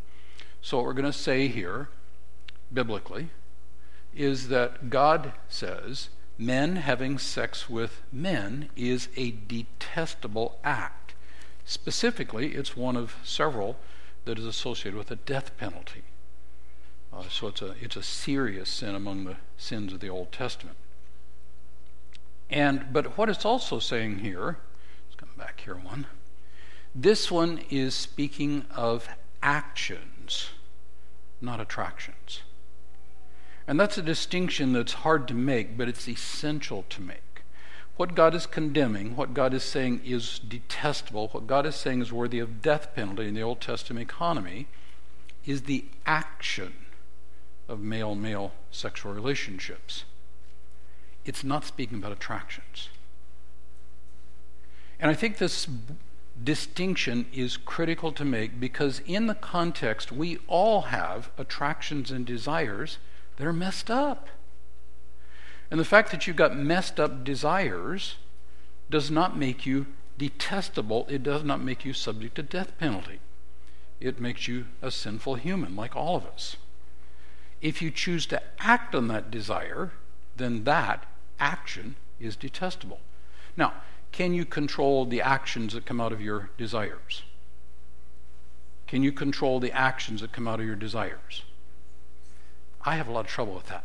So, 0.61 0.77
what 0.77 0.85
we're 0.85 0.93
going 0.93 1.11
to 1.11 1.17
say 1.17 1.47
here, 1.47 1.89
biblically, 2.71 3.29
is 4.15 4.49
that 4.49 4.89
God 4.89 5.33
says 5.47 6.09
men 6.41 6.77
having 6.77 7.19
sex 7.19 7.69
with 7.69 8.01
men 8.11 8.67
is 8.75 9.09
a 9.15 9.31
detestable 9.47 10.57
act. 10.63 11.13
Specifically, 11.65 12.55
it's 12.55 12.75
one 12.75 12.97
of 12.97 13.15
several 13.23 13.77
that 14.25 14.39
is 14.39 14.45
associated 14.45 14.97
with 14.97 15.11
a 15.11 15.15
death 15.15 15.55
penalty. 15.57 16.01
Uh, 17.13 17.23
so 17.29 17.47
it's 17.47 17.61
a, 17.61 17.75
it's 17.79 17.95
a 17.95 18.01
serious 18.01 18.69
sin 18.69 18.95
among 18.95 19.25
the 19.25 19.35
sins 19.55 19.93
of 19.93 19.99
the 19.99 20.09
Old 20.09 20.31
Testament. 20.31 20.77
And 22.49 22.91
but 22.91 23.17
what 23.17 23.29
it's 23.29 23.45
also 23.45 23.77
saying 23.77 24.19
here, 24.19 24.57
let's 25.07 25.15
come 25.15 25.29
back 25.37 25.61
here 25.63 25.75
one. 25.75 26.07
This 26.95 27.29
one 27.29 27.61
is 27.69 27.93
speaking 27.93 28.65
of 28.75 29.07
actions, 29.43 30.49
not 31.39 31.59
attractions. 31.59 32.41
And 33.71 33.79
that's 33.79 33.97
a 33.97 34.01
distinction 34.01 34.73
that's 34.73 34.91
hard 34.91 35.29
to 35.29 35.33
make, 35.33 35.77
but 35.77 35.87
it's 35.87 36.05
essential 36.05 36.83
to 36.89 37.01
make. 37.01 37.43
What 37.95 38.15
God 38.15 38.35
is 38.35 38.45
condemning, 38.45 39.15
what 39.15 39.33
God 39.33 39.53
is 39.53 39.63
saying 39.63 40.01
is 40.03 40.39
detestable, 40.39 41.29
what 41.29 41.47
God 41.47 41.65
is 41.65 41.77
saying 41.77 42.01
is 42.01 42.11
worthy 42.11 42.39
of 42.39 42.61
death 42.61 42.93
penalty 42.93 43.29
in 43.29 43.33
the 43.33 43.41
Old 43.41 43.61
Testament 43.61 44.03
economy, 44.03 44.67
is 45.45 45.61
the 45.61 45.85
action 46.05 46.73
of 47.69 47.79
male 47.79 48.13
male 48.13 48.51
sexual 48.71 49.13
relationships. 49.13 50.03
It's 51.23 51.41
not 51.41 51.63
speaking 51.63 51.99
about 51.99 52.11
attractions. 52.11 52.89
And 54.99 55.09
I 55.09 55.13
think 55.13 55.37
this 55.37 55.65
distinction 56.43 57.25
is 57.31 57.55
critical 57.55 58.11
to 58.11 58.25
make 58.25 58.59
because, 58.59 59.01
in 59.05 59.27
the 59.27 59.35
context, 59.35 60.11
we 60.11 60.39
all 60.49 60.81
have 60.81 61.31
attractions 61.37 62.11
and 62.11 62.25
desires 62.25 62.97
that 63.41 63.47
are 63.47 63.53
messed 63.53 63.89
up. 63.89 64.27
And 65.71 65.79
the 65.79 65.85
fact 65.85 66.11
that 66.11 66.27
you've 66.27 66.35
got 66.35 66.55
messed 66.55 66.99
up 66.99 67.23
desires 67.23 68.17
does 68.91 69.09
not 69.09 69.35
make 69.35 69.65
you 69.65 69.87
detestable, 70.19 71.07
it 71.09 71.23
does 71.23 71.43
not 71.43 71.59
make 71.59 71.83
you 71.83 71.91
subject 71.91 72.35
to 72.35 72.43
death 72.43 72.77
penalty. 72.77 73.19
It 73.99 74.21
makes 74.21 74.47
you 74.47 74.65
a 74.79 74.91
sinful 74.91 75.35
human, 75.35 75.75
like 75.75 75.95
all 75.95 76.15
of 76.15 76.27
us. 76.27 76.57
If 77.63 77.81
you 77.81 77.89
choose 77.89 78.27
to 78.27 78.43
act 78.59 78.93
on 78.93 79.07
that 79.07 79.31
desire, 79.31 79.91
then 80.37 80.63
that 80.65 81.07
action 81.39 81.95
is 82.19 82.35
detestable. 82.35 82.99
Now, 83.57 83.73
can 84.11 84.35
you 84.35 84.45
control 84.45 85.05
the 85.05 85.21
actions 85.21 85.73
that 85.73 85.87
come 85.87 85.99
out 85.99 86.13
of 86.13 86.21
your 86.21 86.51
desires? 86.59 87.23
Can 88.85 89.01
you 89.01 89.11
control 89.11 89.59
the 89.59 89.71
actions 89.71 90.21
that 90.21 90.31
come 90.31 90.47
out 90.47 90.59
of 90.59 90.67
your 90.67 90.75
desires? 90.75 91.41
I 92.85 92.95
have 92.95 93.07
a 93.07 93.11
lot 93.11 93.25
of 93.25 93.27
trouble 93.27 93.53
with 93.53 93.67
that. 93.67 93.83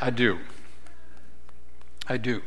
I 0.00 0.10
do. 0.10 0.40
I 2.08 2.16
do. 2.16 2.42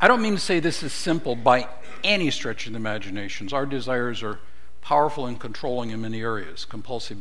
I 0.00 0.08
don't 0.08 0.22
mean 0.22 0.34
to 0.34 0.40
say 0.40 0.60
this 0.60 0.82
is 0.82 0.92
simple 0.92 1.34
by 1.34 1.68
any 2.04 2.30
stretch 2.30 2.66
of 2.66 2.72
the 2.72 2.78
imaginations. 2.78 3.52
Our 3.52 3.66
desires 3.66 4.22
are 4.22 4.38
powerful 4.80 5.26
and 5.26 5.38
controlling 5.38 5.90
in 5.90 6.00
many 6.00 6.20
areas. 6.20 6.64
Compulsive 6.64 7.18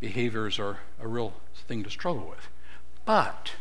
behaviors 0.00 0.58
are 0.58 0.78
a 1.00 1.08
real 1.08 1.32
thing 1.66 1.82
to 1.82 1.90
struggle 1.90 2.26
with. 2.28 2.48
But 3.04 3.52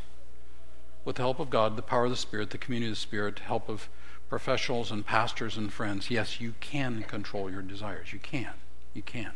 with 1.05 1.15
the 1.17 1.23
help 1.23 1.39
of 1.39 1.49
God, 1.49 1.75
the 1.75 1.81
power 1.81 2.05
of 2.05 2.11
the 2.11 2.17
Spirit, 2.17 2.49
the 2.49 2.57
community 2.57 2.91
of 2.91 2.97
the 2.97 3.01
Spirit, 3.01 3.37
the 3.37 3.43
help 3.43 3.69
of 3.69 3.89
professionals 4.29 4.91
and 4.91 5.05
pastors 5.05 5.57
and 5.57 5.71
friends, 5.71 6.09
yes, 6.09 6.41
you 6.41 6.55
can 6.59 7.03
control 7.03 7.49
your 7.49 7.61
desires. 7.61 8.11
You 8.11 8.19
can. 8.19 8.53
You 8.93 9.01
can. 9.01 9.31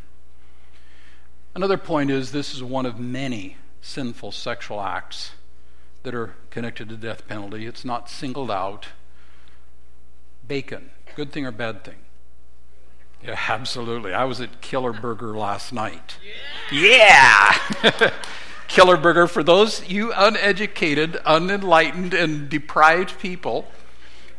Another 1.56 1.78
point 1.78 2.12
is 2.12 2.32
this 2.32 2.54
is 2.54 2.64
one 2.64 2.86
of 2.86 3.00
many 3.00 3.58
sinful 3.82 4.32
sexual 4.32 4.82
acts 4.82 5.32
that 6.04 6.14
are 6.14 6.36
connected 6.50 6.90
to 6.90 6.96
the 6.96 7.08
death 7.08 7.28
penalty. 7.28 7.66
It's 7.66 7.84
not 7.84 8.10
singled 8.10 8.52
out. 8.52 8.88
Bacon, 10.48 10.92
good 11.16 11.32
thing 11.32 11.46
or 11.46 11.52
bad 11.52 11.84
thing? 11.84 11.98
Yeah, 13.24 13.38
absolutely. 13.50 14.14
I 14.14 14.24
was 14.24 14.40
at 14.40 14.62
Killer 14.62 14.94
Burger 14.94 15.38
last 15.38 15.74
night. 15.74 16.18
Yeah! 16.72 17.58
yeah! 17.84 18.12
Killer 18.68 18.98
Burger, 18.98 19.28
for 19.28 19.44
those 19.44 19.88
you 19.90 20.14
uneducated, 20.14 21.18
unenlightened, 21.26 22.14
and 22.14 22.50
deprived 22.50 23.18
people, 23.20 23.68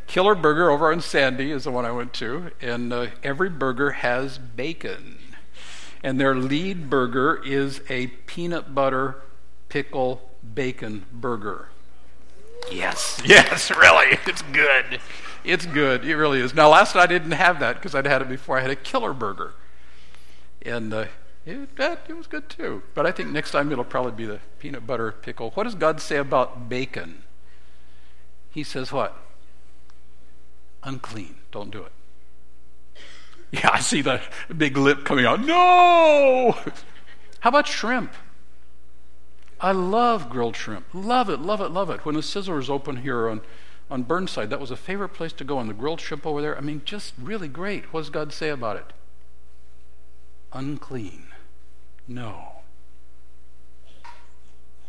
Killer 0.07 0.33
Burger 0.33 0.71
over 0.71 0.91
on 0.91 1.01
Sandy 1.01 1.51
is 1.51 1.65
the 1.65 1.71
one 1.71 1.85
I 1.85 1.91
went 1.91 2.13
to, 2.13 2.49
and 2.61 2.91
uh, 2.91 3.07
every 3.23 3.49
burger 3.49 3.91
has 3.91 4.39
bacon. 4.39 5.18
And 6.03 6.19
their 6.19 6.35
lead 6.35 6.89
burger 6.89 7.41
is 7.45 7.81
a 7.89 8.07
peanut 8.07 8.73
butter 8.73 9.21
pickle 9.67 10.29
bacon 10.53 11.05
burger. 11.11 11.69
Yes, 12.71 13.21
yes, 13.25 13.71
really. 13.71 14.17
It's 14.25 14.41
good. 14.41 14.99
It's 15.43 15.65
good. 15.65 16.05
It 16.05 16.15
really 16.15 16.39
is. 16.39 16.53
Now, 16.53 16.69
last 16.69 16.95
night 16.95 17.03
I 17.03 17.07
didn't 17.07 17.31
have 17.31 17.59
that 17.59 17.75
because 17.75 17.95
I'd 17.95 18.05
had 18.05 18.21
it 18.21 18.29
before. 18.29 18.57
I 18.57 18.61
had 18.61 18.71
a 18.71 18.75
killer 18.75 19.13
burger. 19.13 19.53
And 20.61 20.93
uh, 20.93 21.05
it, 21.45 21.75
that, 21.77 22.05
it 22.09 22.17
was 22.17 22.27
good 22.27 22.49
too. 22.49 22.83
But 22.93 23.05
I 23.05 23.11
think 23.11 23.29
next 23.29 23.51
time 23.51 23.71
it'll 23.71 23.83
probably 23.83 24.11
be 24.11 24.25
the 24.25 24.39
peanut 24.59 24.85
butter 24.85 25.11
pickle. 25.11 25.51
What 25.51 25.63
does 25.63 25.75
God 25.75 26.01
say 26.01 26.17
about 26.17 26.67
bacon? 26.67 27.23
He 28.51 28.63
says 28.63 28.91
what? 28.91 29.15
Unclean. 30.83 31.35
Don't 31.51 31.71
do 31.71 31.83
it. 31.83 31.91
Yeah, 33.51 33.71
I 33.73 33.79
see 33.79 34.01
the 34.01 34.21
big 34.55 34.77
lip 34.77 35.03
coming 35.03 35.25
out. 35.25 35.43
No! 35.43 36.55
How 37.39 37.49
about 37.49 37.67
shrimp? 37.67 38.13
I 39.59 39.71
love 39.71 40.29
grilled 40.29 40.55
shrimp. 40.55 40.85
Love 40.93 41.29
it, 41.29 41.39
love 41.39 41.59
it, 41.61 41.69
love 41.69 41.89
it. 41.89 42.05
When 42.05 42.15
the 42.15 42.21
Sizzlers 42.21 42.69
open 42.69 42.97
here 42.97 43.27
on, 43.27 43.41
on 43.89 44.03
Burnside, 44.03 44.49
that 44.51 44.59
was 44.59 44.71
a 44.71 44.77
favorite 44.77 45.09
place 45.09 45.33
to 45.33 45.43
go. 45.43 45.59
And 45.59 45.69
the 45.69 45.73
grilled 45.73 45.99
shrimp 45.99 46.25
over 46.25 46.41
there, 46.41 46.57
I 46.57 46.61
mean, 46.61 46.81
just 46.85 47.13
really 47.19 47.47
great. 47.47 47.91
What 47.91 48.01
does 48.01 48.09
God 48.09 48.31
say 48.31 48.49
about 48.49 48.77
it? 48.77 48.93
Unclean. 50.53 51.27
No. 52.07 52.61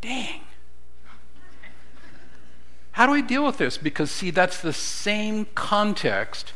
Dang. 0.00 0.40
How 2.93 3.07
do 3.07 3.12
we 3.12 3.23
deal 3.23 3.45
with 3.45 3.59
this? 3.59 3.79
Because, 3.79 4.11
see, 4.11 4.31
that's 4.31 4.61
the 4.61 4.73
same 4.73 5.47
context 5.55 6.52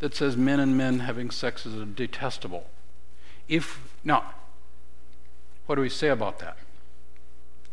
that 0.00 0.14
says 0.14 0.36
men 0.36 0.58
and 0.58 0.76
men 0.76 1.00
having 1.00 1.30
sex 1.30 1.64
is 1.64 1.86
detestable. 1.94 2.66
If, 3.48 3.80
now, 4.02 4.34
what 5.66 5.76
do 5.76 5.82
we 5.82 5.88
say 5.88 6.08
about 6.08 6.40
that? 6.40 6.56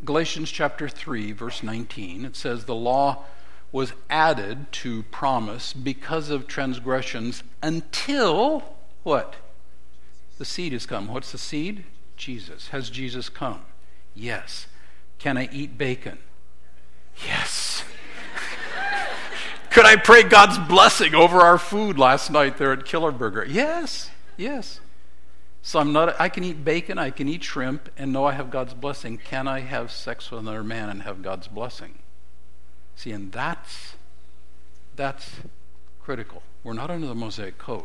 Galatians 0.06 0.52
chapter 0.52 0.88
3, 0.88 1.32
verse 1.32 1.64
19, 1.64 2.26
it 2.26 2.36
says, 2.36 2.66
The 2.66 2.76
law 2.76 3.24
was 3.72 3.94
added 4.10 4.72
to 4.72 5.04
promise 5.04 5.74
because 5.74 6.30
of 6.30 6.48
transgressions 6.48 7.44
until 7.62 8.64
what? 9.04 9.36
The 10.38 10.46
seed 10.46 10.74
has 10.74 10.86
come. 10.86 11.08
What's 11.08 11.32
the 11.32 11.38
seed? 11.38 11.86
Jesus. 12.16 12.70
Has 12.70 12.90
Jesus 12.90 13.30
come? 13.30 13.62
Yes. 14.14 14.68
Can 15.18 15.38
I 15.38 15.50
eat 15.52 15.78
bacon? 15.78 16.20
Yes. 17.26 17.84
Could 19.78 19.86
I 19.86 19.96
pray 19.96 20.24
God's 20.24 20.58
blessing 20.58 21.14
over 21.14 21.38
our 21.38 21.60
food 21.60 22.00
last 22.00 22.32
night 22.32 22.58
there 22.58 22.74
at 22.74 22.84
Killer 22.84 23.12
Burger? 23.12 23.46
Yes. 23.48 24.10
Yes. 24.36 24.80
So 25.62 25.78
I'm 25.78 25.94
not 25.94 26.20
I 26.20 26.30
can 26.30 26.44
eat 26.44 26.66
bacon, 26.66 26.98
I 26.98 27.12
can 27.12 27.30
eat 27.30 27.44
shrimp 27.44 27.88
and 27.96 28.12
know 28.12 28.26
I 28.26 28.32
have 28.32 28.50
God's 28.50 28.74
blessing. 28.74 29.20
Can 29.20 29.48
I 29.48 29.60
have 29.60 29.92
sex 29.92 30.32
with 30.32 30.40
another 30.40 30.64
man 30.64 30.90
and 30.90 31.04
have 31.04 31.22
God's 31.22 31.48
blessing? 31.48 32.00
See, 32.96 33.12
and 33.12 33.32
that's 33.32 33.94
that's 34.96 35.42
critical. 36.02 36.42
We're 36.64 36.74
not 36.74 36.90
under 36.90 37.06
the 37.06 37.14
Mosaic 37.14 37.60
code. 37.60 37.84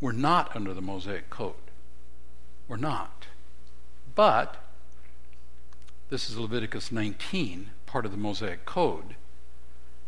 We're 0.00 0.10
not 0.10 0.50
under 0.56 0.74
the 0.74 0.82
Mosaic 0.82 1.30
code. 1.30 1.54
We're 2.66 2.76
not. 2.76 3.26
But 4.16 4.56
this 6.10 6.28
is 6.28 6.36
Leviticus 6.36 6.90
19, 6.90 7.70
part 7.86 8.04
of 8.04 8.10
the 8.10 8.18
Mosaic 8.18 8.64
code. 8.66 9.14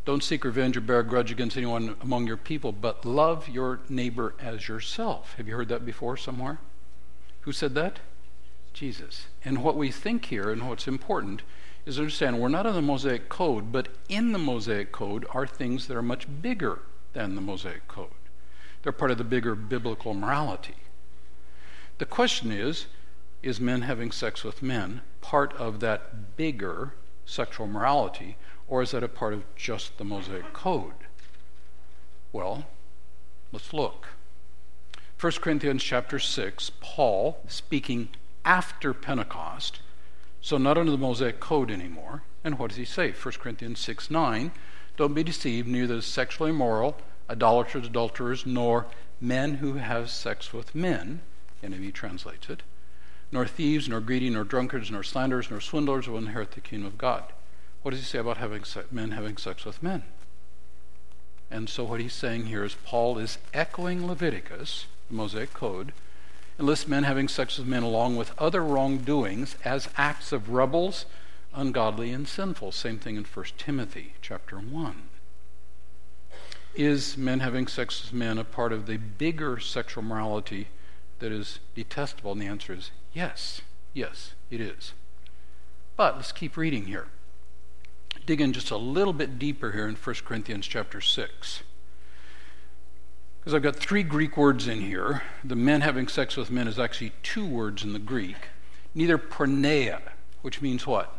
Don't 0.07 0.23
seek 0.23 0.45
revenge 0.45 0.77
or 0.77 0.81
bear 0.81 1.01
a 1.01 1.05
grudge 1.05 1.33
against 1.33 1.57
anyone 1.57 1.97
among 2.01 2.29
your 2.29 2.37
people, 2.37 2.71
but 2.71 3.05
love 3.05 3.49
your 3.49 3.81
neighbor 3.89 4.35
as 4.41 4.69
yourself. 4.69 5.35
Have 5.37 5.49
you 5.49 5.57
heard 5.57 5.69
that 5.69 5.85
before 5.85 6.17
somewhere? 6.17 6.59
Who 7.41 7.51
said 7.51 7.75
that? 7.75 7.99
Jesus. 8.73 9.27
And 9.45 9.65
what 9.65 9.77
we 9.77 9.91
think 9.91 10.27
here 10.27 10.51
and 10.51 10.69
what's 10.69 10.87
important 10.87 11.43
is 11.85 11.99
understand 11.99 12.39
we're 12.39 12.49
not 12.49 12.67
in 12.67 12.75
the 12.75 12.83
Mosaic 12.83 13.29
Code, 13.29 13.73
but 13.73 13.89
in 14.09 14.31
the 14.31 14.39
Mosaic 14.39 14.93
Code 14.93 15.27
are 15.31 15.47
things 15.47 15.89
that 15.89 15.97
are 15.97 16.03
much 16.03 16.27
bigger 16.41 16.81
than 17.13 17.35
the 17.35 17.41
Mosaic 17.41 17.89
Code. 17.89 18.11
They're 18.83 18.93
part 18.93 19.11
of 19.11 19.19
the 19.19 19.25
bigger 19.25 19.57
biblical 19.57 20.15
morality. 20.15 20.77
The 21.99 22.07
question 22.07 22.53
is 22.53 22.87
is 23.43 23.61
men 23.61 23.83
having 23.83 24.13
sex 24.13 24.45
with 24.45 24.63
men 24.63 25.01
part 25.21 25.53
of 25.55 25.81
that 25.81 26.37
bigger 26.37 26.95
sexual 27.25 27.67
morality, 27.67 28.37
or 28.69 28.83
is 28.83 28.91
that 28.91 29.03
a 29.03 29.09
part 29.09 29.33
of 29.33 29.45
just 29.55 29.99
the 29.99 30.05
Mosaic 30.05 30.53
Code? 30.53 30.93
Well, 32.33 32.67
let's 33.53 33.73
look. 33.73 34.09
1 35.19 35.33
Corinthians 35.41 35.83
chapter 35.83 36.19
6, 36.19 36.73
Paul 36.81 37.39
speaking 37.49 38.11
after 38.45 38.93
Pentecost, 38.93 39.81
so 40.41 40.59
not 40.59 40.77
under 40.77 40.93
the 40.93 40.99
Mosaic 40.99 41.41
Code 41.41 41.71
anymore. 41.71 42.23
And 42.45 42.59
what 42.59 42.69
does 42.69 42.77
he 42.77 42.85
say? 42.85 43.13
1 43.13 43.35
Corinthians 43.41 43.81
6 43.81 44.11
9, 44.11 44.53
don't 44.97 45.15
be 45.15 45.25
deceived, 45.25 45.67
neither 45.69 46.01
sexually 46.01 46.51
immoral, 46.51 46.97
idolaters, 47.31 47.87
adulterers, 47.87 48.47
nor 48.47 48.87
men 49.21 49.55
who 49.55 49.75
have 49.75 50.11
sex 50.11 50.53
with 50.53 50.75
men, 50.75 51.21
NIV 51.63 51.93
translates 51.95 52.49
it, 52.51 52.63
nor 53.33 53.47
thieves, 53.47 53.89
nor 53.89 54.01
greedy, 54.01 54.31
nor 54.31 54.45
drunkards, 54.45 54.91
nor 54.91 55.03
slanderers, 55.03 55.51
nor 55.51 55.61
swindlers 55.61 56.09
will 56.09 56.19
inherit 56.19 56.53
the 56.53 56.61
kingdom 56.61 56.87
of 56.87 56.99
God. 56.99 57.33
What 57.83 57.93
does 57.93 58.01
he 58.01 58.07
say 58.07 58.19
about 58.19 58.39
having 58.39 58.65
se- 58.65 58.85
men 58.91 59.13
having 59.13 59.37
sex 59.37 59.65
with 59.65 59.83
men? 59.83 60.03
And 61.51 61.69
so 61.69 61.85
what 61.85 62.01
he's 62.01 62.13
saying 62.13 62.47
here 62.47 62.65
is 62.65 62.75
Paul 62.85 63.19
is 63.19 63.39
echoing 63.55 64.07
Leviticus, 64.07 64.87
the 65.09 65.15
Mosaic 65.15 65.53
Code, 65.53 65.93
and 66.59 66.67
lists 66.67 66.89
men 66.89 67.05
having 67.05 67.29
sex 67.29 67.59
with 67.59 67.67
men 67.67 67.83
along 67.83 68.17
with 68.17 68.33
other 68.39 68.63
wrongdoings 68.63 69.57
as 69.65 69.89
acts 69.97 70.33
of 70.33 70.51
rebels, 70.51 71.07
ungodly, 71.55 72.11
and 72.11 72.27
sinful. 72.27 72.73
Same 72.73 72.99
thing 72.99 73.17
in 73.17 73.25
1 73.25 73.45
Timothy 73.59 74.15
chapter 74.21 74.57
1. 74.57 75.03
Is 76.75 77.17
men 77.17 77.41
having 77.41 77.67
sex 77.67 78.03
with 78.03 78.13
men 78.13 78.39
a 78.39 78.45
part 78.45 78.73
of 78.73 78.87
the 78.87 78.97
bigger 78.97 79.59
sexual 79.59 80.03
morality 80.03 80.69
that 81.21 81.33
is 81.33 81.59
detestable? 81.75 82.33
And 82.33 82.41
the 82.41 82.47
answer 82.47 82.75
is 82.75 82.91
yes. 83.15 83.63
Yes, 83.95 84.33
it 84.51 84.61
is. 84.61 84.93
But 85.97 86.17
let's 86.17 86.33
keep 86.33 86.57
reading 86.57 86.85
here. 86.85 87.07
Dig 88.27 88.41
in 88.41 88.53
just 88.53 88.73
a 88.73 88.77
little 88.77 89.13
bit 89.13 89.39
deeper 89.39 89.71
here 89.71 89.87
in 89.87 89.95
1 89.95 90.17
Corinthians 90.25 90.67
chapter 90.67 91.01
6. 91.01 91.63
Because 93.39 93.55
I've 93.55 93.63
got 93.63 93.77
three 93.77 94.03
Greek 94.03 94.37
words 94.37 94.67
in 94.67 94.81
here. 94.81 95.23
The 95.45 95.55
men 95.55 95.83
having 95.83 96.09
sex 96.09 96.37
with 96.37 96.51
men 96.51 96.67
is 96.67 96.81
actually 96.81 97.13
two 97.23 97.47
words 97.47 97.85
in 97.85 97.93
the 97.93 98.01
Greek. 98.01 98.49
Neither 98.97 99.17
porneia, 99.17 100.01
which 100.43 100.61
means 100.61 100.89
what? 100.89 101.17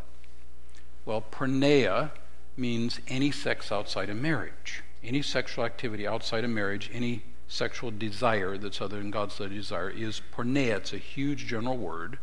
Well, 1.05 1.23
porneia 1.31 2.11
means 2.57 2.99
any 3.07 3.31
sex 3.31 3.71
outside 3.71 4.09
of 4.09 4.17
marriage. 4.17 4.83
Any 5.01 5.21
sexual 5.21 5.63
activity 5.63 6.05
outside 6.05 6.43
of 6.43 6.49
marriage, 6.49 6.89
any 6.91 7.23
sexual 7.47 7.91
desire 7.91 8.57
that's 8.57 8.81
other 8.81 8.97
than 8.97 9.11
God's 9.11 9.37
desire 9.37 9.89
is 9.89 10.21
porneia. 10.35 10.75
It's 10.75 10.91
a 10.91 10.97
huge 10.97 11.47
general 11.47 11.77
word. 11.77 12.17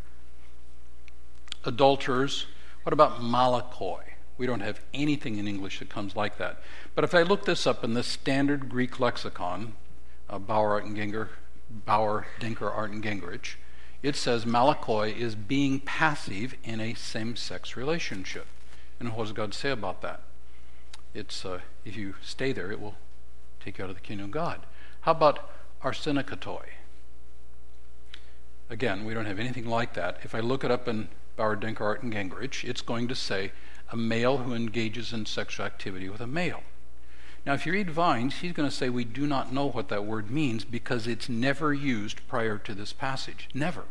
Adulterers. 1.65 2.45
What 2.83 2.93
about 2.93 3.23
malakoi? 3.23 4.14
We 4.37 4.47
don't 4.47 4.61
have 4.61 4.81
anything 4.93 5.39
in 5.39 5.47
English 5.47 5.79
that 5.79 5.89
comes 5.89 6.17
like 6.17 6.39
that. 6.39 6.59
But 6.95 7.05
if 7.05 7.15
I 7.15 7.23
look 7.23 7.45
this 7.45 7.67
up 7.67 7.85
in 7.85 7.95
the 7.95 8.03
standard 8.03 8.69
Greek 8.69 8.99
lexicon, 8.99 9.75
uh, 10.29 10.39
Bauer, 10.39 10.73
Art 10.73 10.85
and 10.85 10.97
Ginger, 10.97 11.31
Bauer, 11.71 12.27
Danker, 12.41 12.75
Arndt 12.75 12.95
and 12.95 13.05
Gingrich, 13.05 13.55
it 14.03 14.17
says 14.17 14.45
malakoi 14.45 15.17
is 15.17 15.35
being 15.35 15.81
passive 15.81 16.55
in 16.65 16.81
a 16.81 16.95
same-sex 16.95 17.77
relationship. 17.77 18.47
And 19.01 19.15
what 19.15 19.25
does 19.25 19.33
God 19.33 19.55
say 19.55 19.71
about 19.71 20.03
that? 20.03 20.21
It's 21.15 21.45
uh, 21.45 21.61
if 21.85 21.97
you 21.97 22.15
stay 22.23 22.53
there, 22.53 22.71
it 22.71 22.81
will 22.81 22.97
take 23.61 23.79
you 23.79 23.85
out 23.85 23.91
of 23.91 23.97
the 23.97 24.03
kingdom 24.03 24.27
of 24.27 24.31
God. 24.33 24.67
How 25.03 25.13
about 25.13 25.51
arsenokoitai? 25.83 26.67
Again, 28.69 29.05
we 29.05 29.15
don't 29.15 29.27
have 29.27 29.39
anything 29.39 29.67
like 29.67 29.95
that. 29.95 30.19
If 30.23 30.35
I 30.35 30.41
look 30.41 30.65
it 30.65 30.71
up 30.71 30.89
in 30.89 31.09
Bauer, 31.37 31.57
Danker, 31.57 31.83
Arndt, 31.83 32.03
and 32.03 32.13
Gingrich, 32.13 32.65
it's 32.69 32.83
going 32.83 33.09
to 33.09 33.15
say 33.15 33.53
a 33.95 33.97
male 33.97 34.39
who 34.39 34.53
engages 34.53 35.13
in 35.13 35.25
sexual 35.25 35.65
activity 35.65 36.09
with 36.09 36.21
a 36.21 36.27
male. 36.27 36.65
Now, 37.47 37.55
if 37.55 37.65
you 37.65 37.73
read 37.73 37.91
Vines, 37.91 38.41
he's 38.41 38.51
going 38.51 38.69
to 38.69 38.75
say 38.75 38.89
we 38.89 39.05
do 39.05 39.25
not 39.25 39.53
know 39.53 39.67
what 39.67 39.89
that 39.89 40.05
word 40.05 40.33
means 40.33 40.65
because 40.65 41.07
it's 41.07 41.29
never 41.29 41.73
used 41.73 42.27
prior 42.27 42.59
to 42.59 42.75
this 42.75 42.93
passage. 42.93 43.49
Never. 43.55 43.85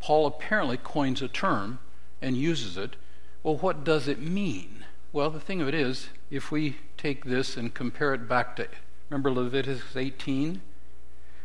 Paul 0.00 0.24
apparently 0.24 0.78
coins 0.78 1.20
a 1.20 1.28
term 1.28 1.80
and 2.22 2.34
uses 2.38 2.78
it. 2.78 2.96
Well, 3.42 3.58
what 3.58 3.84
does 3.84 4.08
it 4.08 4.22
mean? 4.22 4.86
Well, 5.12 5.28
the 5.28 5.38
thing 5.38 5.60
of 5.60 5.68
it 5.68 5.74
is, 5.74 6.08
if 6.30 6.50
we 6.50 6.76
take 6.96 7.26
this 7.26 7.58
and 7.58 7.74
compare 7.74 8.14
it 8.14 8.26
back 8.26 8.56
to 8.56 8.68
Remember 9.10 9.30
Leviticus 9.30 9.94
18? 9.94 10.62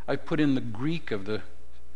I 0.08 0.15
put 0.15 0.39
in 0.39 0.56
the 0.56 0.62
Greek 0.62 1.12
of 1.12 1.26
the 1.26 1.41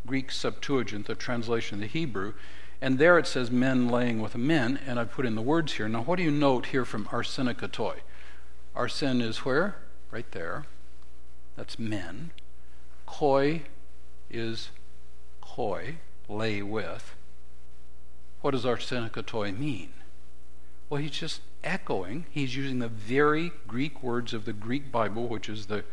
Greek 0.06 0.30
Septuagint, 0.30 1.08
the 1.08 1.16
translation 1.16 1.76
of 1.76 1.82
the 1.82 1.88
Hebrew, 1.88 2.34
and 2.82 3.00
there 3.00 3.18
it 3.18 3.28
says 3.28 3.50
men 3.50 3.88
laying 3.88 4.22
with 4.22 4.36
men, 4.36 4.80
and 4.86 5.00
I 5.00 5.06
put 5.06 5.26
in 5.26 5.36
the 5.36 5.42
words 5.42 5.74
here. 5.74 5.88
Now, 5.88 6.04
what 6.04 6.18
do 6.18 6.24
you 6.24 6.32
note 6.32 6.68
here 6.68 6.86
from 6.86 7.06
arsenokoitai? 7.06 7.98
Arsen 8.76 9.22
is 9.22 9.40
where? 9.40 9.78
Right 10.12 10.30
there. 10.32 10.66
That's 11.56 11.80
men. 11.80 12.32
Koi 13.06 13.64
is 14.30 14.70
arsenokoitai, 15.42 15.96
lay 16.28 16.62
with. 16.62 17.16
What 18.42 18.52
does 18.52 18.66
arsenokoitai 18.66 19.58
mean? 19.58 19.90
Well, 20.90 21.02
he's 21.02 21.12
just 21.12 21.42
echoing, 21.64 22.26
he's 22.30 22.56
using 22.56 22.80
the 22.80 22.88
very 22.88 23.52
Greek 23.68 24.04
words 24.04 24.34
of 24.34 24.46
the 24.46 24.54
Greek 24.54 24.92
Bible, 24.92 25.28
which 25.28 25.50
is 25.50 25.66
the 25.66 25.84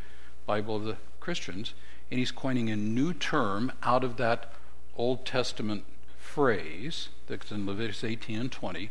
Bible 0.47 0.77
of 0.77 0.85
the 0.85 0.97
Christians, 1.21 1.75
and 2.11 2.19
he's 2.19 2.31
coining 2.31 2.69
a 2.69 2.77
new 2.77 3.15
term 3.15 3.73
out 3.83 4.05
of 4.05 4.17
that 4.19 4.53
Old 4.97 5.25
Testament 5.25 5.85
phrase 6.33 7.11
that's 7.27 7.51
in 7.51 7.67
Leviticus 7.67 8.05
18 8.05 8.41
and 8.41 8.53
20. 8.53 8.91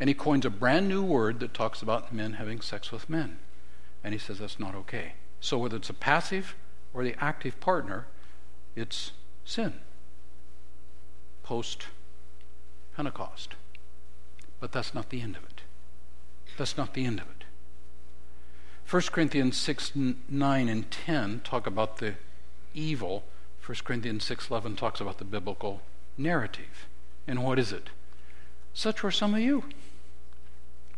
And 0.00 0.08
he 0.08 0.14
coins 0.14 0.44
a 0.44 0.50
brand 0.50 0.88
new 0.88 1.02
word 1.02 1.38
that 1.38 1.54
talks 1.54 1.80
about 1.80 2.12
men 2.12 2.34
having 2.34 2.60
sex 2.60 2.90
with 2.90 3.08
men. 3.08 3.38
And 4.02 4.12
he 4.12 4.18
says 4.18 4.40
that's 4.40 4.58
not 4.58 4.74
okay. 4.74 5.12
So 5.40 5.58
whether 5.58 5.76
it's 5.76 5.90
a 5.90 5.94
passive 5.94 6.56
or 6.92 7.04
the 7.04 7.14
active 7.22 7.60
partner, 7.60 8.08
it's 8.74 9.12
sin. 9.44 9.74
Post 11.44 11.86
Pentecost. 12.96 13.54
But 14.58 14.72
that's 14.72 14.92
not 14.92 15.10
the 15.10 15.20
end 15.20 15.36
of 15.36 15.44
it. 15.44 15.60
That's 16.58 16.76
not 16.76 16.94
the 16.94 17.04
end 17.04 17.20
of 17.20 17.26
it. 17.26 17.44
1 18.90 19.02
Corinthians 19.12 19.56
6, 19.56 19.92
9, 19.94 20.68
and 20.68 20.90
10 20.90 21.42
talk 21.44 21.68
about 21.68 21.98
the 21.98 22.14
evil. 22.74 23.22
1 23.64 23.78
Corinthians 23.84 24.24
6, 24.24 24.50
11 24.50 24.74
talks 24.74 25.00
about 25.00 25.18
the 25.18 25.24
biblical 25.24 25.80
narrative. 26.16 26.86
And 27.26 27.42
what 27.42 27.58
is 27.58 27.72
it? 27.72 27.90
Such 28.72 29.02
were 29.02 29.10
some 29.10 29.34
of 29.34 29.40
you. 29.40 29.64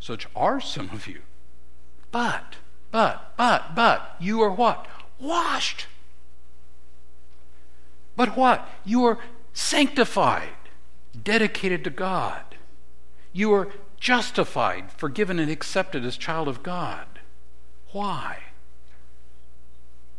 Such 0.01 0.27
are 0.35 0.61
some 0.61 0.91
of 0.91 1.07
you. 1.07 1.21
But, 2.11 2.57
but, 2.91 3.35
but, 3.37 3.75
but, 3.75 4.17
you 4.21 4.41
are 4.43 4.51
what? 4.51 4.87
Washed. 5.21 5.87
But 8.17 8.37
what? 8.37 8.69
You 8.85 9.05
are 9.05 9.19
sanctified, 9.53 10.49
dedicated 11.23 11.85
to 11.85 11.91
God. 11.91 12.43
You 13.33 13.53
are 13.53 13.69
justified, 14.01 14.91
forgiven, 14.93 15.39
and 15.39 15.51
accepted 15.51 16.05
as 16.05 16.17
child 16.17 16.49
of 16.49 16.63
God. 16.63 17.07
Why? 17.93 18.39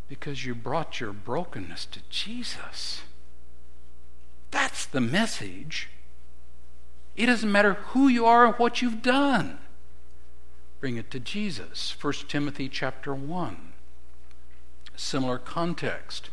Because 0.07 0.45
you 0.45 0.55
brought 0.55 0.99
your 0.99 1.13
brokenness 1.13 1.85
to 1.87 1.99
Jesus. 2.09 3.01
That's 4.51 4.85
the 4.85 5.01
message. 5.01 5.89
It 7.15 7.25
doesn't 7.25 7.51
matter 7.51 7.73
who 7.73 8.07
you 8.07 8.25
are 8.25 8.47
or 8.47 8.53
what 8.53 8.81
you've 8.81 9.01
done. 9.01 9.59
Bring 10.79 10.95
it 10.95 11.11
to 11.11 11.19
Jesus. 11.19 11.95
1 11.99 12.13
Timothy 12.27 12.69
chapter 12.69 13.13
1. 13.13 13.73
Similar 14.95 15.37
context, 15.37 16.29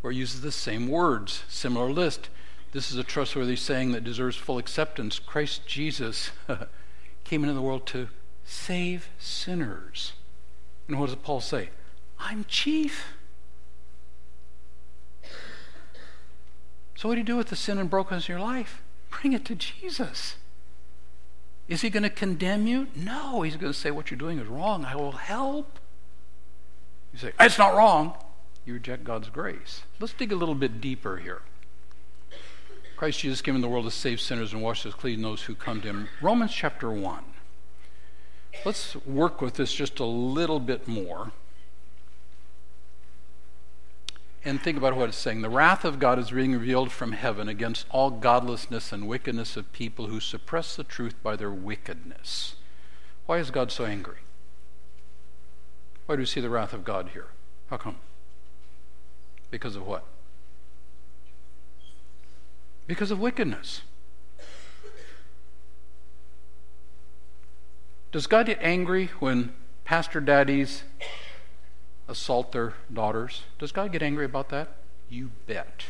where 0.00 0.12
it 0.12 0.16
uses 0.16 0.40
the 0.40 0.52
same 0.52 0.88
words, 0.88 1.44
similar 1.48 1.90
list. 1.90 2.28
This 2.72 2.90
is 2.90 2.98
a 2.98 3.04
trustworthy 3.04 3.56
saying 3.56 3.92
that 3.92 4.04
deserves 4.04 4.36
full 4.36 4.58
acceptance. 4.58 5.18
Christ 5.18 5.66
Jesus 5.66 6.30
came 7.24 7.42
into 7.42 7.54
the 7.54 7.62
world 7.62 7.86
to 7.86 8.08
save 8.44 9.08
sinners. 9.18 10.12
And 10.88 10.98
what 10.98 11.06
does 11.06 11.16
Paul 11.16 11.40
say? 11.40 11.70
I'm 12.18 12.44
chief. 12.48 13.15
So, 16.96 17.08
what 17.08 17.16
do 17.16 17.20
you 17.20 17.26
do 17.26 17.36
with 17.36 17.48
the 17.48 17.56
sin 17.56 17.78
and 17.78 17.90
brokenness 17.90 18.28
in 18.28 18.32
your 18.32 18.44
life? 18.44 18.82
Bring 19.10 19.34
it 19.34 19.44
to 19.44 19.54
Jesus. 19.54 20.36
Is 21.68 21.82
he 21.82 21.90
going 21.90 22.04
to 22.04 22.10
condemn 22.10 22.66
you? 22.66 22.88
No, 22.94 23.42
he's 23.42 23.56
going 23.56 23.72
to 23.72 23.78
say 23.78 23.90
what 23.90 24.10
you're 24.10 24.18
doing 24.18 24.38
is 24.38 24.46
wrong. 24.46 24.84
I 24.84 24.96
will 24.96 25.12
help. 25.12 25.78
You 27.12 27.18
say, 27.18 27.32
it's 27.38 27.58
not 27.58 27.76
wrong. 27.76 28.14
You 28.64 28.74
reject 28.74 29.04
God's 29.04 29.28
grace. 29.28 29.82
Let's 30.00 30.14
dig 30.14 30.32
a 30.32 30.36
little 30.36 30.54
bit 30.54 30.80
deeper 30.80 31.18
here. 31.18 31.42
Christ 32.96 33.20
Jesus 33.20 33.42
came 33.42 33.54
in 33.54 33.60
the 33.60 33.68
world 33.68 33.84
to 33.84 33.90
save 33.90 34.20
sinners 34.20 34.54
and 34.54 34.62
wash 34.62 34.86
as 34.86 34.94
clean 34.94 35.20
those 35.20 35.42
who 35.42 35.54
come 35.54 35.82
to 35.82 35.88
him. 35.88 36.08
Romans 36.22 36.52
chapter 36.52 36.90
1. 36.90 37.22
Let's 38.64 38.96
work 39.04 39.42
with 39.42 39.54
this 39.54 39.74
just 39.74 40.00
a 40.00 40.04
little 40.06 40.60
bit 40.60 40.88
more 40.88 41.32
and 44.46 44.62
think 44.62 44.78
about 44.78 44.96
what 44.96 45.08
it's 45.08 45.18
saying. 45.18 45.42
The 45.42 45.50
wrath 45.50 45.84
of 45.84 45.98
God 45.98 46.18
is 46.18 46.30
being 46.30 46.52
revealed 46.52 46.92
from 46.92 47.12
heaven 47.12 47.48
against 47.48 47.86
all 47.90 48.10
godlessness 48.10 48.92
and 48.92 49.08
wickedness 49.08 49.56
of 49.56 49.72
people 49.72 50.06
who 50.06 50.20
suppress 50.20 50.76
the 50.76 50.84
truth 50.84 51.20
by 51.22 51.34
their 51.34 51.50
wickedness. 51.50 52.54
Why 53.26 53.38
is 53.38 53.50
God 53.50 53.72
so 53.72 53.84
angry? 53.84 54.18
Why 56.06 56.14
do 56.14 56.20
we 56.20 56.26
see 56.26 56.40
the 56.40 56.48
wrath 56.48 56.72
of 56.72 56.84
God 56.84 57.10
here? 57.12 57.26
How 57.70 57.76
come? 57.76 57.96
Because 59.50 59.74
of 59.74 59.84
what? 59.84 60.04
Because 62.86 63.10
of 63.10 63.18
wickedness. 63.18 63.82
Does 68.12 68.28
God 68.28 68.46
get 68.46 68.58
angry 68.60 69.10
when 69.18 69.52
pastor 69.84 70.20
daddies 70.20 70.84
assault 72.08 72.52
their 72.52 72.74
daughters. 72.92 73.42
Does 73.58 73.72
God 73.72 73.92
get 73.92 74.02
angry 74.02 74.24
about 74.24 74.48
that? 74.50 74.68
You 75.08 75.30
bet. 75.46 75.86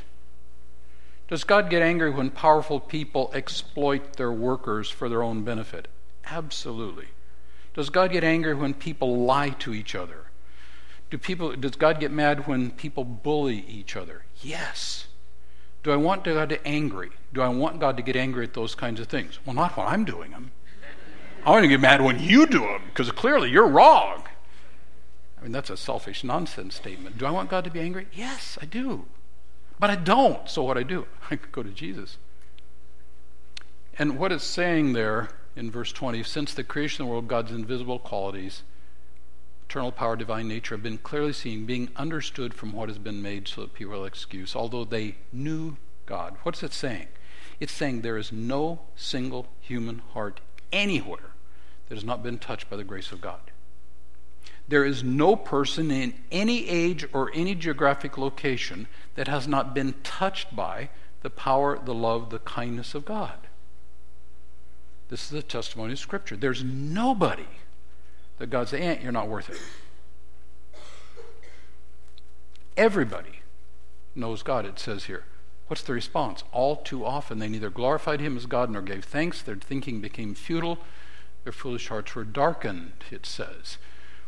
Does 1.29 1.45
God 1.45 1.71
get 1.71 1.83
angry 1.83 2.11
when 2.11 2.31
powerful 2.31 2.79
people 2.79 3.31
exploit 3.35 4.17
their 4.17 4.31
workers 4.31 4.89
for 4.89 5.09
their 5.09 5.23
own 5.23 5.43
benefit? 5.43 5.89
Absolutely. 6.25 7.09
Does 7.75 7.91
God 7.91 8.13
get 8.13 8.25
angry 8.25 8.55
when 8.55 8.75
people 8.75 9.25
lie 9.25 9.51
to 9.51 9.75
each 9.75 9.95
other? 9.95 10.27
Do 11.11 11.19
people, 11.19 11.55
does 11.55 11.77
God 11.77 12.01
get 12.01 12.11
mad 12.11 12.47
when 12.47 12.71
people 12.71 13.05
bully 13.05 13.65
each 13.69 13.97
other? 13.97 14.23
Yes. 14.41 15.07
Do 15.83 15.93
I 15.93 15.97
want 15.97 16.25
God 16.25 16.49
to 16.49 16.67
angry? 16.67 17.11
Do 17.33 17.43
I 17.43 17.49
want 17.49 17.81
God 17.81 17.97
to 17.97 18.03
get 18.03 18.17
angry 18.17 18.45
at 18.45 18.55
those 18.55 18.75
kinds 18.75 18.99
of 18.99 19.09
things? 19.09 19.39
Well, 19.45 19.55
not 19.55 19.77
when 19.77 19.87
I'm 19.87 20.05
doing 20.05 20.31
them. 20.33 20.53
I 21.45 21.51
want 21.51 21.63
to 21.63 21.69
get 21.69 21.81
mad 21.81 22.03
when 22.03 22.19
you 22.19 22.47
do 22.47 22.61
them 22.61 22.83
because 22.89 23.11
clearly 23.13 23.51
you're 23.51 23.69
wrong. 23.69 24.25
I 25.39 25.43
mean, 25.43 25.53
that's 25.53 25.71
a 25.71 25.77
selfish 25.77 26.25
nonsense 26.25 26.75
statement. 26.75 27.19
Do 27.19 27.27
I 27.27 27.31
want 27.31 27.51
God 27.51 27.65
to 27.65 27.71
be 27.71 27.81
angry? 27.81 28.07
Yes, 28.13 28.59
I 28.61 28.65
do. 28.65 29.05
But 29.79 29.91
I 29.91 29.97
don't. 29.97 30.49
So 30.49 30.63
what 30.63 30.79
I 30.79 30.83
do? 30.83 31.07
I 31.31 31.37
go 31.53 31.63
to 31.63 31.71
Jesus. 31.71 32.19
And 33.99 34.19
what 34.19 34.33
it's 34.33 34.45
saying 34.45 34.93
there 34.93 35.31
in 35.55 35.71
verse 35.71 35.93
20 35.93 36.23
since 36.23 36.55
the 36.55 36.65
creation 36.65 37.03
of 37.03 37.09
the 37.09 37.13
world, 37.13 37.29
God's 37.29 37.53
invisible 37.53 37.99
qualities, 37.99 38.63
eternal 39.69 39.93
power, 39.93 40.17
divine 40.17 40.49
nature, 40.49 40.75
have 40.75 40.83
been 40.83 40.99
clearly 40.99 41.33
seen, 41.33 41.67
being 41.67 41.89
understood 41.97 42.55
from 42.55 42.73
what 42.73 42.89
has 42.89 42.99
been 42.99 43.23
made 43.23 43.49
so 43.49 43.63
that 43.63 43.75
people 43.75 43.95
will 43.95 44.05
excuse, 44.05 44.55
although 44.55 44.85
they 44.85 45.17
knew 45.33 45.77
God. 46.05 46.37
What's 46.43 46.63
it 46.63 46.73
saying? 46.73 47.09
It's 47.59 47.73
saying 47.73 48.03
there 48.03 48.19
is 48.19 48.31
no 48.31 48.81
single 48.95 49.49
human 49.61 50.01
heart 50.13 50.41
anywhere 50.73 51.31
that 51.89 51.95
has 51.95 52.05
not 52.05 52.23
been 52.23 52.39
touched 52.39 52.69
by 52.69 52.77
the 52.77 52.85
grace 52.85 53.13
of 53.13 53.21
God. 53.21 53.41
There 54.69 54.85
is 54.85 55.05
no 55.05 55.37
person 55.37 55.91
in 55.91 56.15
any 56.33 56.69
age 56.69 57.07
or 57.13 57.31
any 57.33 57.55
geographic 57.55 58.19
location 58.19 58.89
that 59.15 59.29
has 59.29 59.47
not 59.47 59.75
been 59.75 59.95
touched 60.03 60.57
by 60.57 60.89
the 61.23 61.31
power, 61.31 61.79
the 61.79 61.95
love, 61.95 62.31
the 62.31 62.41
kindness 62.41 62.95
of 62.95 63.05
God. 63.05 63.47
This 65.09 65.25
is 65.25 65.31
the 65.31 65.43
testimony 65.43 65.93
of 65.93 65.99
Scripture. 65.99 66.37
There's 66.37 66.65
nobody 66.65 67.47
that 68.39 68.51
God 68.51 68.69
says, 68.69 68.81
eh, 68.81 68.99
you're 69.03 69.13
not 69.13 69.29
worth 69.29 69.51
it. 69.51 69.61
Everybody 72.77 73.41
knows 74.15 74.43
God, 74.43 74.67
it 74.67 74.79
says 74.79 75.05
here. 75.05 75.25
What's 75.69 75.83
the 75.83 75.93
response? 75.93 76.45
All 76.53 76.77
too 76.77 77.05
often 77.05 77.39
they 77.39 77.49
neither 77.49 77.71
glorified 77.71 78.21
him 78.21 78.37
as 78.37 78.47
God 78.47 78.71
nor 78.71 78.83
gave 78.83 79.05
thanks. 79.05 79.43
Their 79.43 79.57
thinking 79.57 80.01
became 80.01 80.35
futile. 80.35 80.79
Their 81.45 81.53
foolish 81.53 81.89
hearts 81.89 82.15
were 82.15 82.25
darkened, 82.25 82.93
it 83.11 83.27
says. 83.27 83.79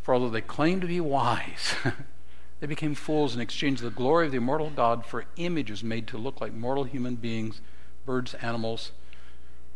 For 0.09 0.15
although 0.15 0.31
they 0.31 0.41
claimed 0.41 0.81
to 0.81 0.89
be 0.89 1.03
wise, 1.03 1.75
they 2.61 2.67
became 2.67 2.95
fools 2.95 3.35
and 3.35 3.43
exchanged 3.43 3.83
the 3.83 3.91
glory 3.91 4.25
of 4.25 4.33
the 4.33 4.39
immortal 4.39 4.71
God 4.71 5.05
for 5.05 5.27
images 5.37 5.85
made 5.85 6.07
to 6.07 6.17
look 6.17 6.41
like 6.41 6.55
mortal 6.55 6.85
human 6.85 7.17
beings, 7.17 7.61
birds, 8.07 8.33
animals, 8.41 8.93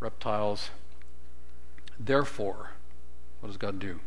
reptiles. 0.00 0.70
Therefore, 2.00 2.70
what 3.40 3.48
does 3.48 3.58
God 3.58 3.78
do? 3.78 4.00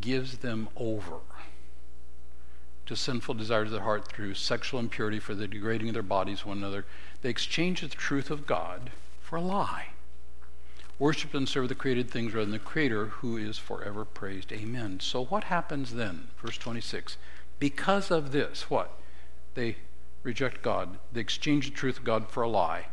Gives 0.00 0.38
them 0.38 0.70
over 0.78 1.18
to 2.86 2.96
sinful 2.96 3.34
desires 3.34 3.66
of 3.66 3.72
their 3.72 3.82
heart 3.82 4.08
through 4.08 4.32
sexual 4.32 4.80
impurity 4.80 5.18
for 5.18 5.34
the 5.34 5.46
degrading 5.46 5.88
of 5.88 5.92
their 5.92 6.02
bodies 6.02 6.46
one 6.46 6.56
another. 6.56 6.86
They 7.20 7.28
exchange 7.28 7.82
the 7.82 7.88
truth 7.88 8.30
of 8.30 8.46
God 8.46 8.92
for 9.20 9.36
a 9.36 9.42
lie 9.42 9.88
Worship 11.02 11.34
and 11.34 11.48
serve 11.48 11.68
the 11.68 11.74
created 11.74 12.08
things 12.08 12.32
rather 12.32 12.44
than 12.44 12.52
the 12.52 12.60
Creator 12.60 13.06
who 13.06 13.36
is 13.36 13.58
forever 13.58 14.04
praised. 14.04 14.52
Amen. 14.52 15.00
So 15.00 15.24
what 15.24 15.42
happens 15.42 15.94
then? 15.94 16.28
Verse 16.40 16.56
26. 16.56 17.16
Because 17.58 18.12
of 18.12 18.30
this, 18.30 18.70
what? 18.70 18.96
They 19.54 19.78
reject 20.22 20.62
God. 20.62 20.98
They 21.12 21.20
exchange 21.20 21.68
the 21.68 21.74
truth 21.74 21.98
of 21.98 22.04
God 22.04 22.28
for 22.28 22.44
a 22.44 22.48
lie. 22.48 22.86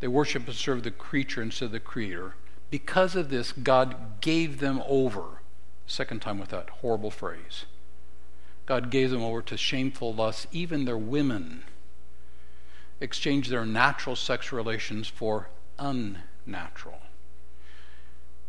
They 0.00 0.08
worship 0.08 0.46
and 0.46 0.56
serve 0.56 0.84
the 0.84 0.90
creature 0.90 1.42
instead 1.42 1.66
of 1.66 1.72
the 1.72 1.80
Creator. 1.80 2.34
Because 2.70 3.14
of 3.14 3.28
this, 3.28 3.52
God 3.52 4.22
gave 4.22 4.60
them 4.60 4.82
over. 4.88 5.42
Second 5.86 6.22
time 6.22 6.38
with 6.38 6.48
that 6.48 6.70
horrible 6.70 7.10
phrase. 7.10 7.66
God 8.64 8.90
gave 8.90 9.10
them 9.10 9.22
over 9.22 9.42
to 9.42 9.58
shameful 9.58 10.14
lusts, 10.14 10.46
even 10.50 10.86
their 10.86 10.96
women. 10.96 11.64
exchange 13.02 13.48
their 13.48 13.66
natural 13.66 14.16
sex 14.16 14.50
relations 14.50 15.08
for 15.08 15.50
unnatural. 15.78 17.00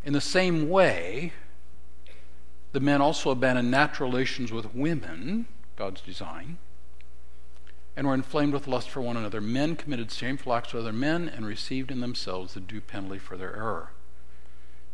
In 0.04 0.12
the 0.12 0.20
same 0.20 0.68
way, 0.68 1.32
the 2.72 2.80
men 2.80 3.00
also 3.00 3.30
abandoned 3.30 3.70
natural 3.70 4.10
relations 4.10 4.50
with 4.50 4.74
women, 4.74 5.46
God's 5.76 6.00
design, 6.00 6.58
and 7.96 8.06
were 8.06 8.14
inflamed 8.14 8.54
with 8.54 8.66
lust 8.66 8.88
for 8.88 9.00
one 9.00 9.16
another. 9.16 9.40
Men 9.40 9.76
committed 9.76 10.10
shameful 10.10 10.54
acts 10.54 10.72
with 10.72 10.82
other 10.82 10.92
men 10.92 11.28
and 11.28 11.46
received 11.46 11.90
in 11.90 12.00
themselves 12.00 12.54
the 12.54 12.60
due 12.60 12.80
penalty 12.80 13.18
for 13.18 13.36
their 13.36 13.54
error. 13.54 13.90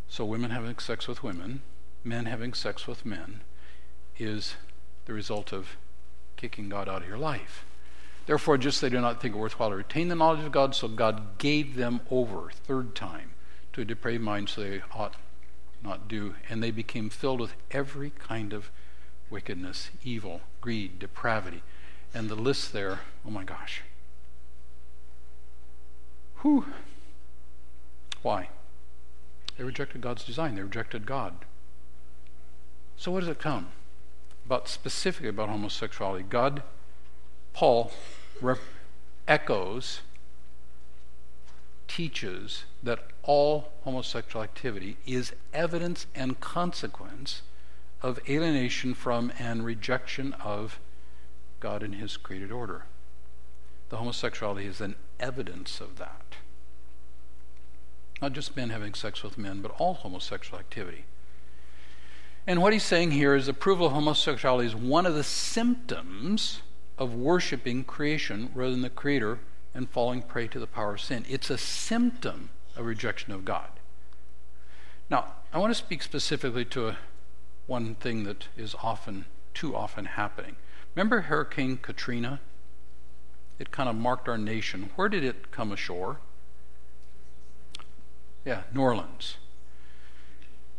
So, 0.08 0.24
women 0.24 0.50
having 0.50 0.78
sex 0.78 1.06
with 1.06 1.22
women, 1.22 1.62
men 2.02 2.26
having 2.26 2.54
sex 2.54 2.86
with 2.86 3.06
men, 3.06 3.42
is 4.18 4.56
the 5.04 5.12
result 5.12 5.52
of 5.52 5.76
kicking 6.36 6.68
God 6.68 6.88
out 6.88 7.02
of 7.02 7.08
your 7.08 7.18
life. 7.18 7.64
Therefore, 8.26 8.58
just 8.58 8.80
they 8.80 8.90
do 8.90 9.00
not 9.00 9.22
think 9.22 9.34
it 9.34 9.38
worthwhile 9.38 9.70
to 9.70 9.76
retain 9.76 10.08
the 10.08 10.14
knowledge 10.14 10.44
of 10.44 10.52
God, 10.52 10.74
so 10.74 10.88
God 10.88 11.38
gave 11.38 11.76
them 11.76 12.00
over, 12.10 12.50
third 12.50 12.94
time, 12.94 13.30
to 13.78 13.84
depraved 13.84 14.22
mind, 14.22 14.48
so 14.48 14.62
they 14.62 14.82
ought 14.92 15.14
not 15.82 16.08
do. 16.08 16.34
And 16.48 16.62
they 16.62 16.70
became 16.70 17.08
filled 17.08 17.40
with 17.40 17.54
every 17.70 18.10
kind 18.18 18.52
of 18.52 18.70
wickedness, 19.30 19.90
evil, 20.04 20.40
greed, 20.60 20.98
depravity. 20.98 21.62
And 22.12 22.28
the 22.28 22.34
list 22.34 22.72
there, 22.72 23.00
oh 23.26 23.30
my 23.30 23.44
gosh. 23.44 23.82
Whew. 26.42 26.66
Why? 28.22 28.48
They 29.56 29.64
rejected 29.64 30.00
God's 30.00 30.24
design. 30.24 30.54
They 30.54 30.62
rejected 30.62 31.06
God. 31.06 31.34
So 32.96 33.12
what 33.12 33.20
does 33.20 33.28
it 33.28 33.38
come? 33.38 33.68
About 34.46 34.68
specifically 34.68 35.28
about 35.28 35.48
homosexuality. 35.48 36.24
God, 36.28 36.62
Paul 37.52 37.92
rep- 38.40 38.58
echoes, 39.28 40.00
teaches 41.86 42.64
that 42.82 43.00
all 43.22 43.72
homosexual 43.82 44.42
activity 44.42 44.96
is 45.06 45.32
evidence 45.52 46.06
and 46.14 46.40
consequence 46.40 47.42
of 48.02 48.20
alienation 48.28 48.94
from 48.94 49.32
and 49.38 49.64
rejection 49.64 50.32
of 50.34 50.78
God 51.60 51.82
and 51.82 51.96
His 51.96 52.16
created 52.16 52.52
order. 52.52 52.84
The 53.88 53.96
homosexuality 53.96 54.66
is 54.66 54.80
an 54.80 54.94
evidence 55.18 55.80
of 55.80 55.98
that. 55.98 56.36
Not 58.20 58.32
just 58.32 58.56
men 58.56 58.70
having 58.70 58.94
sex 58.94 59.22
with 59.22 59.38
men, 59.38 59.60
but 59.60 59.74
all 59.78 59.94
homosexual 59.94 60.58
activity. 60.58 61.04
And 62.46 62.62
what 62.62 62.72
he's 62.72 62.84
saying 62.84 63.10
here 63.10 63.34
is 63.34 63.46
approval 63.46 63.86
of 63.86 63.92
homosexuality 63.92 64.66
is 64.66 64.74
one 64.74 65.06
of 65.06 65.14
the 65.14 65.24
symptoms 65.24 66.62
of 66.96 67.14
worshiping 67.14 67.84
creation 67.84 68.50
rather 68.54 68.72
than 68.72 68.82
the 68.82 68.90
Creator 68.90 69.38
and 69.74 69.88
falling 69.88 70.22
prey 70.22 70.48
to 70.48 70.58
the 70.58 70.66
power 70.66 70.94
of 70.94 71.00
sin. 71.00 71.24
It's 71.28 71.50
a 71.50 71.58
symptom 71.58 72.50
of 72.78 72.86
rejection 72.86 73.32
of 73.32 73.44
God. 73.44 73.68
Now, 75.10 75.32
I 75.52 75.58
want 75.58 75.70
to 75.70 75.78
speak 75.78 76.02
specifically 76.02 76.64
to 76.66 76.88
a, 76.88 76.96
one 77.66 77.96
thing 77.96 78.24
that 78.24 78.48
is 78.56 78.74
often, 78.82 79.26
too 79.52 79.76
often 79.76 80.04
happening. 80.06 80.56
Remember 80.94 81.22
Hurricane 81.22 81.78
Katrina? 81.78 82.40
It 83.58 83.70
kind 83.70 83.88
of 83.88 83.96
marked 83.96 84.28
our 84.28 84.38
nation. 84.38 84.90
Where 84.96 85.08
did 85.08 85.24
it 85.24 85.50
come 85.50 85.72
ashore? 85.72 86.18
Yeah, 88.44 88.62
New 88.72 88.80
Orleans. 88.80 89.36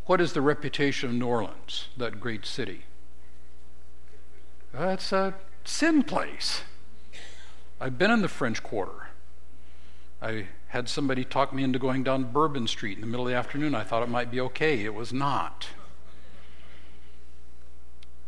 What 0.06 0.22
is 0.22 0.34
the 0.34 0.42
reputation 0.42 1.10
of 1.10 1.16
New 1.16 1.28
Orleans, 1.28 1.90
that 1.98 2.20
great 2.20 2.46
city? 2.46 2.84
Uh, 4.74 4.88
That's 4.88 5.12
a 5.12 5.36
sin 5.66 6.04
place. 6.04 6.62
I've 7.80 7.98
been 7.98 8.12
in 8.12 8.22
the 8.22 8.28
French 8.28 8.64
Quarter. 8.64 9.10
I 10.22 10.48
had 10.70 10.88
somebody 10.88 11.26
talk 11.26 11.52
me 11.52 11.64
into 11.64 11.80
going 11.80 12.04
down 12.04 12.32
Bourbon 12.32 12.68
Street 12.68 12.98
in 12.98 13.02
the 13.02 13.08
middle 13.08 13.26
of 13.26 13.32
the 13.32 13.38
afternoon. 13.38 13.74
I 13.74 13.84
thought 13.84 14.04
it 14.04 14.10
might 14.10 14.30
be 14.30 14.40
okay. 14.42 14.86
It 14.86 14.94
was 14.94 15.12
not. 15.12 15.68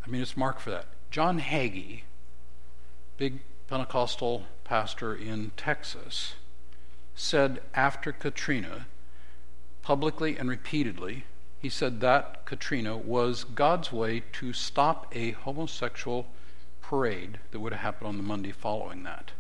I 0.04 0.10
mean, 0.10 0.22
it's 0.22 0.36
marked 0.36 0.62
for 0.62 0.72
that. 0.72 0.88
John 1.12 1.40
Hagee, 1.40 2.02
big 3.18 3.42
Pentecostal 3.68 4.46
pastor 4.64 5.16
in 5.16 5.52
Texas, 5.56 6.34
said 7.14 7.62
after 7.76 8.12
Katrina, 8.12 8.88
publicly 9.84 10.36
and 10.36 10.50
repeatedly, 10.50 11.26
he 11.60 11.70
said 11.70 12.02
that 12.02 12.44
Katrina 12.46 12.98
was 12.98 13.44
God's 13.44 13.92
way 13.92 14.24
to 14.34 14.52
stop 14.52 15.06
a 15.16 15.32
homosexual 15.32 16.26
parade 16.82 17.40
that 17.52 17.60
would 17.60 17.72
have 17.72 17.82
happened 17.82 18.08
on 18.08 18.18
the 18.18 18.24
Monday 18.24 18.52
following 18.52 19.04
that. 19.04 19.32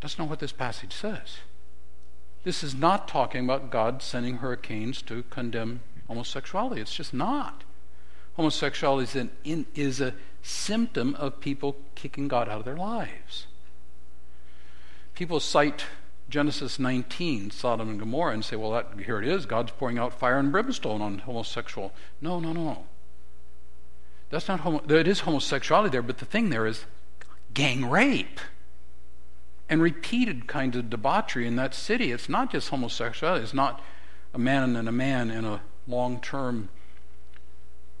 That's 0.00 0.18
not 0.18 0.28
what 0.28 0.40
this 0.40 0.52
passage 0.52 0.92
says. 0.92 1.38
This 2.44 2.62
is 2.62 2.74
not 2.74 3.08
talking 3.08 3.44
about 3.44 3.70
God 3.70 4.02
sending 4.02 4.36
hurricanes 4.36 5.02
to 5.02 5.24
condemn 5.30 5.80
homosexuality. 6.06 6.80
It's 6.80 6.94
just 6.94 7.12
not. 7.12 7.64
Homosexuality 8.36 9.04
is, 9.04 9.16
an, 9.16 9.30
in, 9.44 9.66
is 9.74 10.00
a 10.00 10.14
symptom 10.42 11.14
of 11.16 11.40
people 11.40 11.76
kicking 11.94 12.28
God 12.28 12.48
out 12.48 12.60
of 12.60 12.64
their 12.64 12.76
lives. 12.76 13.46
People 15.14 15.40
cite 15.40 15.86
Genesis 16.28 16.78
19, 16.78 17.50
Sodom 17.50 17.88
and 17.88 17.98
Gomorrah, 17.98 18.34
and 18.34 18.44
say, 18.44 18.56
well, 18.56 18.72
that, 18.72 18.88
here 19.04 19.20
it 19.20 19.26
is. 19.26 19.46
God's 19.46 19.72
pouring 19.72 19.98
out 19.98 20.12
fire 20.12 20.38
and 20.38 20.52
brimstone 20.52 21.00
on 21.00 21.18
homosexual. 21.20 21.92
No, 22.20 22.38
no, 22.38 22.52
no. 22.52 22.84
That's 24.30 24.48
not 24.48 24.60
homo- 24.60 24.82
it 24.88 25.08
is 25.08 25.20
homosexuality 25.20 25.90
there, 25.90 26.02
but 26.02 26.18
the 26.18 26.24
thing 26.24 26.50
there 26.50 26.66
is 26.66 26.84
gang 27.54 27.88
rape 27.88 28.40
and 29.68 29.82
repeated 29.82 30.46
kinds 30.46 30.76
of 30.76 30.90
debauchery 30.90 31.46
in 31.46 31.56
that 31.56 31.74
city. 31.74 32.12
It's 32.12 32.28
not 32.28 32.52
just 32.52 32.68
homosexuality. 32.68 33.42
It's 33.42 33.54
not 33.54 33.82
a 34.32 34.38
man 34.38 34.76
and 34.76 34.88
a 34.88 34.92
man 34.92 35.30
in 35.30 35.44
a 35.44 35.62
long-term 35.86 36.68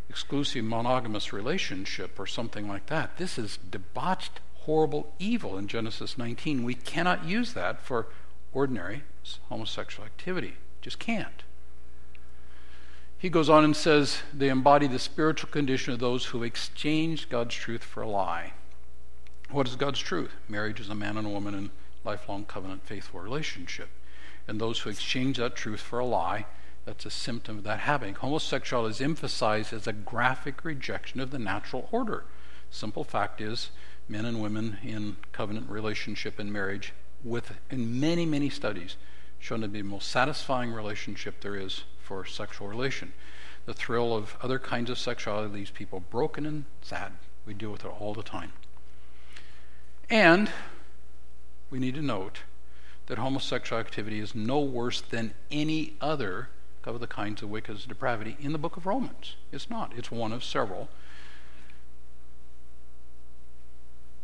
exclusive 0.08 0.64
monogamous 0.64 1.32
relationship 1.32 2.18
or 2.18 2.26
something 2.26 2.68
like 2.68 2.86
that. 2.86 3.16
This 3.16 3.38
is 3.38 3.58
debauched, 3.70 4.40
horrible 4.54 5.12
evil 5.18 5.58
in 5.58 5.66
Genesis 5.66 6.16
19. 6.16 6.64
We 6.64 6.74
cannot 6.74 7.24
use 7.24 7.52
that 7.54 7.82
for 7.82 8.06
ordinary 8.52 9.02
homosexual 9.48 10.06
activity. 10.06 10.54
Just 10.80 10.98
can't. 10.98 11.42
He 13.18 13.28
goes 13.28 13.48
on 13.48 13.64
and 13.64 13.74
says 13.74 14.18
they 14.32 14.48
embody 14.48 14.86
the 14.86 14.98
spiritual 14.98 15.50
condition 15.50 15.92
of 15.92 15.98
those 15.98 16.26
who 16.26 16.42
exchange 16.42 17.28
God's 17.28 17.54
truth 17.54 17.82
for 17.82 18.02
a 18.02 18.08
lie. 18.08 18.52
What 19.50 19.68
is 19.68 19.76
God's 19.76 20.00
truth? 20.00 20.32
Marriage 20.48 20.80
is 20.80 20.88
a 20.88 20.94
man 20.94 21.16
and 21.16 21.26
a 21.26 21.30
woman 21.30 21.54
in 21.54 21.70
lifelong 22.04 22.44
covenant 22.44 22.84
faithful 22.84 23.20
relationship. 23.20 23.88
And 24.48 24.60
those 24.60 24.80
who 24.80 24.90
exchange 24.90 25.36
that 25.36 25.54
truth 25.54 25.80
for 25.80 26.00
a 26.00 26.04
lie, 26.04 26.46
that's 26.84 27.06
a 27.06 27.10
symptom 27.10 27.58
of 27.58 27.64
that 27.64 27.80
happening. 27.80 28.14
Homosexuality 28.14 28.90
is 28.90 29.00
emphasized 29.00 29.72
as 29.72 29.86
a 29.86 29.92
graphic 29.92 30.64
rejection 30.64 31.20
of 31.20 31.30
the 31.30 31.38
natural 31.38 31.88
order. 31.92 32.24
Simple 32.70 33.04
fact 33.04 33.40
is, 33.40 33.70
men 34.08 34.24
and 34.24 34.42
women 34.42 34.78
in 34.82 35.16
covenant 35.30 35.70
relationship 35.70 36.40
and 36.40 36.52
marriage, 36.52 36.92
with 37.22 37.52
in 37.70 38.00
many, 38.00 38.26
many 38.26 38.50
studies, 38.50 38.96
shown 39.38 39.60
to 39.60 39.68
be 39.68 39.80
the 39.80 39.88
most 39.88 40.08
satisfying 40.08 40.72
relationship 40.72 41.40
there 41.40 41.56
is 41.56 41.84
for 42.02 42.24
sexual 42.24 42.66
relation. 42.66 43.12
The 43.64 43.74
thrill 43.74 44.14
of 44.14 44.36
other 44.42 44.58
kinds 44.58 44.90
of 44.90 44.98
sexuality 44.98 45.52
leaves 45.52 45.70
people 45.70 46.00
broken 46.00 46.46
and 46.46 46.64
sad. 46.82 47.12
We 47.44 47.54
deal 47.54 47.70
with 47.70 47.84
it 47.84 47.92
all 48.00 48.12
the 48.12 48.22
time. 48.24 48.52
And 50.08 50.50
we 51.70 51.78
need 51.78 51.94
to 51.94 52.02
note 52.02 52.40
that 53.06 53.18
homosexual 53.18 53.80
activity 53.80 54.20
is 54.20 54.34
no 54.34 54.60
worse 54.60 55.00
than 55.00 55.34
any 55.50 55.94
other 56.00 56.48
of 56.84 57.00
the 57.00 57.06
kinds 57.06 57.42
of 57.42 57.50
wickedness 57.50 57.82
and 57.82 57.88
depravity 57.88 58.36
in 58.40 58.52
the 58.52 58.58
book 58.58 58.76
of 58.76 58.86
Romans. 58.86 59.34
It's 59.50 59.68
not, 59.68 59.92
it's 59.96 60.10
one 60.10 60.32
of 60.32 60.44
several. 60.44 60.88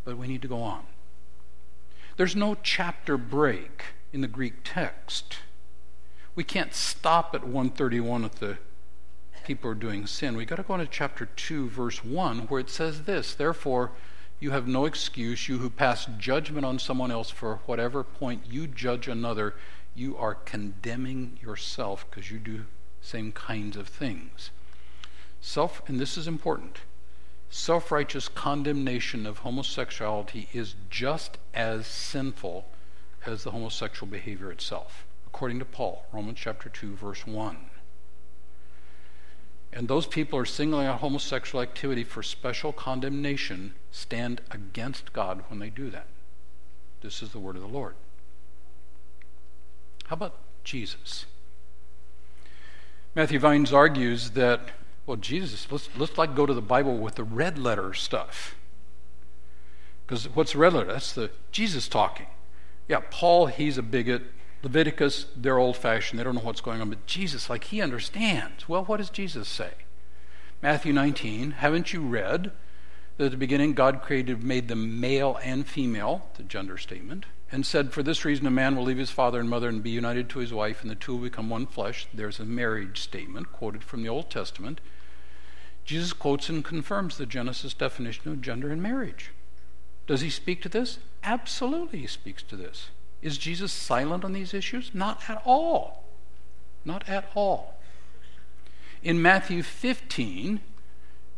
But 0.04 0.16
we 0.16 0.28
need 0.28 0.42
to 0.42 0.48
go 0.48 0.62
on. 0.62 0.84
There's 2.16 2.36
no 2.36 2.56
chapter 2.62 3.16
break 3.16 3.84
in 4.12 4.20
the 4.20 4.28
Greek 4.28 4.54
text. 4.62 5.38
We 6.34 6.44
can't 6.44 6.74
stop 6.74 7.34
at 7.34 7.42
131 7.42 8.24
at 8.24 8.36
the 8.36 8.58
people 9.44 9.70
are 9.70 9.74
doing 9.74 10.06
sin. 10.06 10.36
We've 10.36 10.46
got 10.46 10.56
to 10.56 10.62
go 10.62 10.74
into 10.74 10.86
chapter 10.86 11.26
2, 11.26 11.68
verse 11.68 12.04
1, 12.04 12.40
where 12.42 12.60
it 12.60 12.70
says 12.70 13.02
this 13.02 13.34
Therefore, 13.34 13.90
you 14.42 14.50
have 14.50 14.66
no 14.66 14.86
excuse, 14.86 15.48
you 15.48 15.58
who 15.58 15.70
pass 15.70 16.08
judgment 16.18 16.66
on 16.66 16.76
someone 16.76 17.12
else 17.12 17.30
for 17.30 17.60
whatever 17.66 18.02
point 18.02 18.42
you 18.50 18.66
judge 18.66 19.06
another, 19.06 19.54
you 19.94 20.16
are 20.16 20.34
condemning 20.34 21.38
yourself 21.40 22.04
because 22.10 22.28
you 22.28 22.40
do 22.40 22.64
same 23.00 23.30
kinds 23.30 23.76
of 23.76 23.86
things. 23.86 24.50
Self, 25.40 25.80
and 25.88 26.00
this 26.00 26.18
is 26.18 26.26
important, 26.26 26.80
self 27.50 27.92
righteous 27.92 28.26
condemnation 28.26 29.26
of 29.26 29.38
homosexuality 29.38 30.48
is 30.52 30.74
just 30.90 31.38
as 31.54 31.86
sinful 31.86 32.66
as 33.24 33.44
the 33.44 33.52
homosexual 33.52 34.10
behavior 34.10 34.50
itself, 34.50 35.04
according 35.24 35.60
to 35.60 35.64
Paul, 35.64 36.04
Romans 36.12 36.38
chapter 36.40 36.68
2, 36.68 36.96
verse 36.96 37.28
1. 37.28 37.56
And 39.72 39.88
those 39.88 40.06
people 40.06 40.38
are 40.38 40.44
singling 40.44 40.86
out 40.86 41.00
homosexual 41.00 41.62
activity 41.62 42.04
for 42.04 42.22
special 42.22 42.72
condemnation 42.72 43.74
stand 43.90 44.42
against 44.50 45.12
God 45.12 45.44
when 45.48 45.60
they 45.60 45.70
do 45.70 45.88
that. 45.90 46.06
This 47.00 47.22
is 47.22 47.30
the 47.30 47.38
word 47.38 47.56
of 47.56 47.62
the 47.62 47.68
Lord. 47.68 47.94
How 50.06 50.14
about 50.14 50.34
Jesus? 50.62 51.26
Matthew 53.14 53.38
Vines 53.38 53.72
argues 53.72 54.30
that, 54.30 54.60
well, 55.06 55.16
Jesus, 55.16 55.66
let's, 55.70 55.88
let's 55.96 56.18
like 56.18 56.34
go 56.34 56.46
to 56.46 56.54
the 56.54 56.60
Bible 56.62 56.98
with 56.98 57.14
the 57.14 57.24
red 57.24 57.58
letter 57.58 57.94
stuff. 57.94 58.54
Because 60.06 60.26
what's 60.34 60.54
red 60.54 60.74
letter? 60.74 60.92
That's 60.92 61.12
the 61.12 61.30
Jesus 61.50 61.88
talking. 61.88 62.26
Yeah, 62.88 63.00
Paul, 63.10 63.46
he's 63.46 63.78
a 63.78 63.82
bigot. 63.82 64.22
Leviticus, 64.62 65.26
they're 65.36 65.58
old 65.58 65.76
fashioned. 65.76 66.18
They 66.18 66.24
don't 66.24 66.36
know 66.36 66.42
what's 66.42 66.60
going 66.60 66.80
on. 66.80 66.88
But 66.88 67.06
Jesus, 67.06 67.50
like, 67.50 67.64
he 67.64 67.82
understands. 67.82 68.68
Well, 68.68 68.84
what 68.84 68.98
does 68.98 69.10
Jesus 69.10 69.48
say? 69.48 69.70
Matthew 70.62 70.92
19, 70.92 71.52
haven't 71.52 71.92
you 71.92 72.00
read 72.00 72.52
that 73.16 73.26
at 73.26 73.30
the 73.32 73.36
beginning 73.36 73.74
God 73.74 74.02
created, 74.02 74.44
made 74.44 74.68
them 74.68 75.00
male 75.00 75.38
and 75.42 75.66
female, 75.66 76.28
the 76.36 76.44
gender 76.44 76.78
statement, 76.78 77.26
and 77.50 77.66
said, 77.66 77.92
For 77.92 78.02
this 78.02 78.24
reason, 78.24 78.46
a 78.46 78.50
man 78.50 78.76
will 78.76 78.84
leave 78.84 78.98
his 78.98 79.10
father 79.10 79.40
and 79.40 79.50
mother 79.50 79.68
and 79.68 79.82
be 79.82 79.90
united 79.90 80.28
to 80.30 80.38
his 80.38 80.52
wife, 80.52 80.82
and 80.82 80.90
the 80.90 80.94
two 80.94 81.16
will 81.16 81.24
become 81.24 81.50
one 81.50 81.66
flesh. 81.66 82.06
There's 82.14 82.38
a 82.38 82.44
marriage 82.44 83.00
statement 83.00 83.52
quoted 83.52 83.82
from 83.82 84.02
the 84.02 84.08
Old 84.08 84.30
Testament. 84.30 84.80
Jesus 85.84 86.12
quotes 86.12 86.48
and 86.48 86.64
confirms 86.64 87.16
the 87.16 87.26
Genesis 87.26 87.74
definition 87.74 88.30
of 88.30 88.40
gender 88.40 88.70
and 88.70 88.80
marriage. 88.80 89.32
Does 90.06 90.20
he 90.20 90.30
speak 90.30 90.62
to 90.62 90.68
this? 90.68 90.98
Absolutely, 91.24 92.00
he 92.00 92.06
speaks 92.06 92.42
to 92.44 92.56
this. 92.56 92.90
Is 93.22 93.38
Jesus 93.38 93.72
silent 93.72 94.24
on 94.24 94.32
these 94.32 94.52
issues? 94.52 94.90
Not 94.92 95.22
at 95.28 95.40
all. 95.44 96.02
Not 96.84 97.08
at 97.08 97.30
all. 97.34 97.78
In 99.02 99.22
Matthew 99.22 99.62
15, 99.62 100.60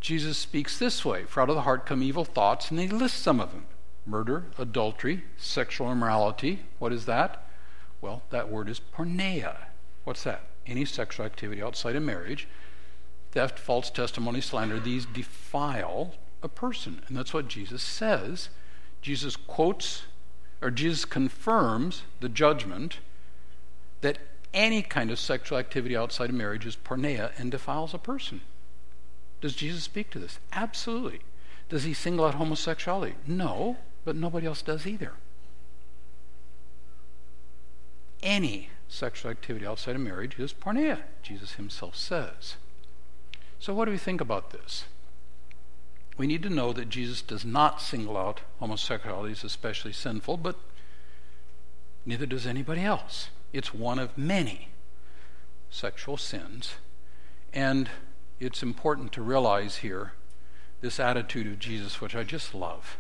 Jesus 0.01 0.37
speaks 0.37 0.79
this 0.79 1.05
way 1.05 1.25
For 1.25 1.41
out 1.41 1.51
of 1.51 1.55
the 1.55 1.63
heart 1.63 1.87
come 1.87 2.03
evil 2.03 2.25
thoughts, 2.25 2.71
and 2.71 2.81
he 2.81 2.89
lists 2.89 3.19
some 3.19 3.41
of 3.41 3.53
them 3.53 3.67
murder, 4.07 4.45
adultery, 4.59 5.25
sexual 5.37 5.91
immorality. 5.91 6.61
What 6.79 6.93
is 6.93 7.07
that? 7.07 7.47
Well, 8.01 8.23
that 8.31 8.51
word 8.51 8.69
is 8.69 8.81
porneia. 8.95 9.57
What's 10.05 10.25
that? 10.25 10.43
Any 10.67 10.85
sexual 10.85 11.25
activity 11.25 11.63
outside 11.63 11.97
of 11.97 12.03
marriage. 12.03 12.47
Theft, 13.33 13.59
false 13.59 13.91
testimony, 13.91 14.41
slander, 14.41 14.79
these 14.79 15.07
defile 15.07 16.15
a 16.43 16.49
person. 16.49 17.01
And 17.09 17.17
that's 17.17 17.33
what 17.33 17.49
Jesus 17.49 17.83
says. 17.83 18.51
Jesus 19.01 19.37
quotes, 19.37 20.03
or 20.65 20.71
Jesus 20.71 21.05
confirms 21.05 22.05
the 22.21 22.29
judgment 22.29 22.99
that 24.01 24.17
any 24.55 24.81
kind 24.81 25.11
of 25.11 25.19
sexual 25.19 25.59
activity 25.59 25.95
outside 25.95 26.31
of 26.31 26.35
marriage 26.35 26.65
is 26.65 26.75
porneia 26.75 27.33
and 27.37 27.51
defiles 27.51 27.93
a 27.93 27.99
person. 27.99 28.41
Does 29.43 29.55
Jesus 29.55 29.83
speak 29.83 30.09
to 30.11 30.19
this? 30.19 30.39
Absolutely. 30.55 31.21
Does 31.69 31.85
he 31.85 31.93
single 31.93 32.25
out 32.25 32.37
homosexuality? 32.37 33.15
No, 33.27 33.77
but 34.07 34.17
nobody 34.17 34.47
else 34.47 34.63
does 34.63 34.87
either. 34.87 35.13
Any 38.23 38.71
sexual 38.89 39.31
activity 39.31 39.67
outside 39.67 39.97
of 39.97 40.01
marriage 40.01 40.39
is 40.39 40.55
porneia, 40.55 41.01
Jesus 41.23 41.53
himself 41.53 41.95
says. 41.95 42.57
So, 43.59 43.75
what 43.75 43.85
do 43.85 43.91
we 43.91 43.99
think 43.99 44.23
about 44.23 44.51
this? 44.51 44.85
We 46.17 46.27
need 46.27 46.43
to 46.45 46.51
know 46.51 46.73
that 46.73 46.89
Jesus 46.89 47.23
does 47.23 47.45
not 47.45 47.81
single 47.81 48.17
out 48.17 48.43
homosexuality 48.61 49.33
as 49.33 49.45
especially 49.45 49.93
sinful, 49.93 50.37
but 50.37 50.57
neither 52.07 52.27
does 52.27 52.47
anybody 52.47 52.83
else. 52.83 53.31
It's 53.53 53.75
one 53.75 53.99
of 53.99 54.17
many 54.17 54.69
sexual 55.71 56.17
sins. 56.17 56.75
And 57.53 57.91
it's 58.39 58.63
important 58.63 59.13
to 59.13 59.23
realize 59.23 59.77
here 59.77 60.13
this 60.81 61.01
attitude 61.01 61.47
of 61.47 61.59
Jesus, 61.59 62.01
which 62.01 62.15
I 62.15 62.23
just 62.23 62.55
love. 62.55 62.97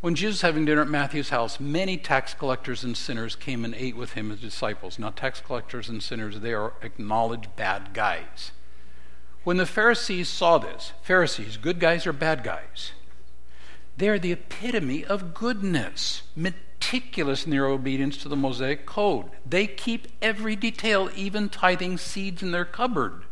When 0.00 0.14
Jesus 0.14 0.42
having 0.42 0.64
dinner 0.64 0.82
at 0.82 0.88
Matthew's 0.88 1.30
house, 1.30 1.58
many 1.58 1.96
tax 1.96 2.32
collectors 2.32 2.84
and 2.84 2.96
sinners 2.96 3.34
came 3.34 3.64
and 3.64 3.74
ate 3.74 3.96
with 3.96 4.12
him 4.12 4.30
as 4.30 4.40
disciples. 4.40 4.98
Now, 4.98 5.10
tax 5.10 5.40
collectors 5.40 5.88
and 5.88 6.00
sinners, 6.00 6.38
they 6.38 6.52
are 6.52 6.74
acknowledged 6.82 7.56
bad 7.56 7.94
guys. 7.94 8.52
When 9.48 9.56
the 9.56 9.64
Pharisees 9.64 10.28
saw 10.28 10.58
this, 10.58 10.92
Pharisees, 11.00 11.56
good 11.56 11.80
guys 11.80 12.06
or 12.06 12.12
bad 12.12 12.44
guys, 12.44 12.92
they 13.96 14.10
are 14.10 14.18
the 14.18 14.32
epitome 14.32 15.06
of 15.06 15.32
goodness, 15.32 16.20
meticulous 16.36 17.46
in 17.46 17.52
their 17.52 17.64
obedience 17.64 18.18
to 18.18 18.28
the 18.28 18.36
Mosaic 18.36 18.84
code. 18.84 19.30
They 19.46 19.66
keep 19.66 20.06
every 20.20 20.54
detail, 20.54 21.08
even 21.16 21.48
tithing 21.48 21.96
seeds 21.96 22.42
in 22.42 22.50
their 22.50 22.66
cupboard. 22.66 23.22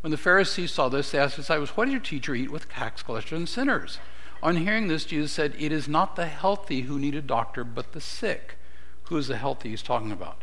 When 0.00 0.12
the 0.12 0.16
Pharisees 0.16 0.70
saw 0.70 0.88
this, 0.88 1.10
they 1.10 1.18
asked 1.18 1.34
the 1.34 1.42
disciples, 1.42 1.70
What 1.70 1.86
did 1.86 1.90
your 1.90 2.00
teacher 2.00 2.36
eat 2.36 2.52
with 2.52 2.70
tax 2.70 3.02
collectors 3.02 3.36
and 3.36 3.48
sinners? 3.48 3.98
On 4.44 4.58
hearing 4.58 4.86
this, 4.86 5.04
Jesus 5.04 5.32
said, 5.32 5.56
It 5.58 5.72
is 5.72 5.88
not 5.88 6.14
the 6.14 6.26
healthy 6.26 6.82
who 6.82 7.00
need 7.00 7.16
a 7.16 7.20
doctor, 7.20 7.64
but 7.64 7.94
the 7.94 8.00
sick. 8.00 8.58
Who 9.06 9.16
is 9.16 9.26
the 9.26 9.38
healthy 9.38 9.70
he's 9.70 9.82
talking 9.82 10.12
about? 10.12 10.42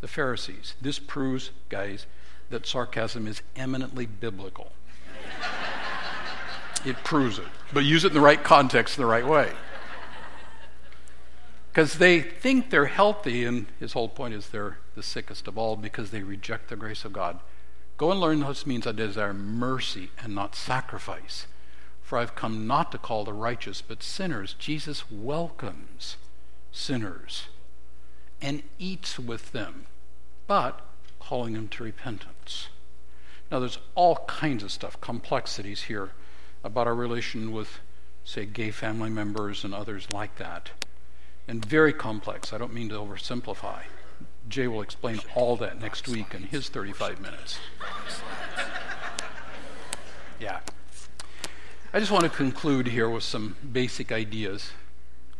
The 0.00 0.08
Pharisees. 0.08 0.74
This 0.80 0.98
proves, 0.98 1.52
guys, 1.68 2.06
that 2.50 2.66
sarcasm 2.66 3.26
is 3.26 3.42
eminently 3.56 4.06
biblical. 4.06 4.72
it 6.84 6.96
proves 7.04 7.38
it. 7.38 7.46
But 7.72 7.84
use 7.84 8.04
it 8.04 8.08
in 8.08 8.14
the 8.14 8.20
right 8.20 8.42
context, 8.42 8.98
in 8.98 9.02
the 9.02 9.08
right 9.08 9.26
way. 9.26 9.52
Because 11.70 11.94
they 11.94 12.20
think 12.20 12.70
they're 12.70 12.86
healthy, 12.86 13.44
and 13.44 13.66
his 13.78 13.92
whole 13.92 14.08
point 14.08 14.34
is 14.34 14.48
they're 14.48 14.78
the 14.96 15.02
sickest 15.02 15.46
of 15.46 15.56
all 15.56 15.76
because 15.76 16.10
they 16.10 16.22
reject 16.22 16.68
the 16.68 16.76
grace 16.76 17.04
of 17.04 17.12
God. 17.12 17.38
Go 17.96 18.10
and 18.10 18.20
learn 18.20 18.40
this 18.40 18.66
means 18.66 18.86
I 18.86 18.92
desire 18.92 19.32
mercy 19.32 20.10
and 20.18 20.34
not 20.34 20.56
sacrifice. 20.56 21.46
For 22.02 22.18
I've 22.18 22.34
come 22.34 22.66
not 22.66 22.90
to 22.90 22.98
call 22.98 23.24
the 23.24 23.32
righteous, 23.32 23.82
but 23.82 24.02
sinners. 24.02 24.56
Jesus 24.58 25.08
welcomes 25.12 26.16
sinners 26.72 27.44
and 28.42 28.64
eats 28.78 29.18
with 29.18 29.52
them. 29.52 29.86
But 30.48 30.80
calling 31.20 31.52
them 31.52 31.68
to 31.68 31.84
repentance. 31.84 32.39
Now, 33.50 33.58
there's 33.58 33.78
all 33.94 34.16
kinds 34.28 34.62
of 34.62 34.70
stuff, 34.70 35.00
complexities 35.00 35.82
here 35.82 36.10
about 36.62 36.86
our 36.86 36.94
relation 36.94 37.52
with, 37.52 37.80
say, 38.24 38.46
gay 38.46 38.70
family 38.70 39.10
members 39.10 39.64
and 39.64 39.74
others 39.74 40.06
like 40.12 40.36
that. 40.36 40.70
And 41.48 41.64
very 41.64 41.92
complex. 41.92 42.52
I 42.52 42.58
don't 42.58 42.72
mean 42.72 42.88
to 42.90 42.94
oversimplify. 42.94 43.82
Jay 44.48 44.68
will 44.68 44.82
explain 44.82 45.20
all 45.34 45.56
that 45.56 45.80
next 45.80 46.06
week 46.06 46.34
in 46.34 46.44
his 46.44 46.68
35 46.68 47.20
minutes. 47.20 47.58
Yeah. 50.40 50.60
I 51.92 52.00
just 52.00 52.10
want 52.10 52.24
to 52.24 52.30
conclude 52.30 52.86
here 52.86 53.10
with 53.10 53.24
some 53.24 53.56
basic 53.72 54.10
ideas. 54.10 54.70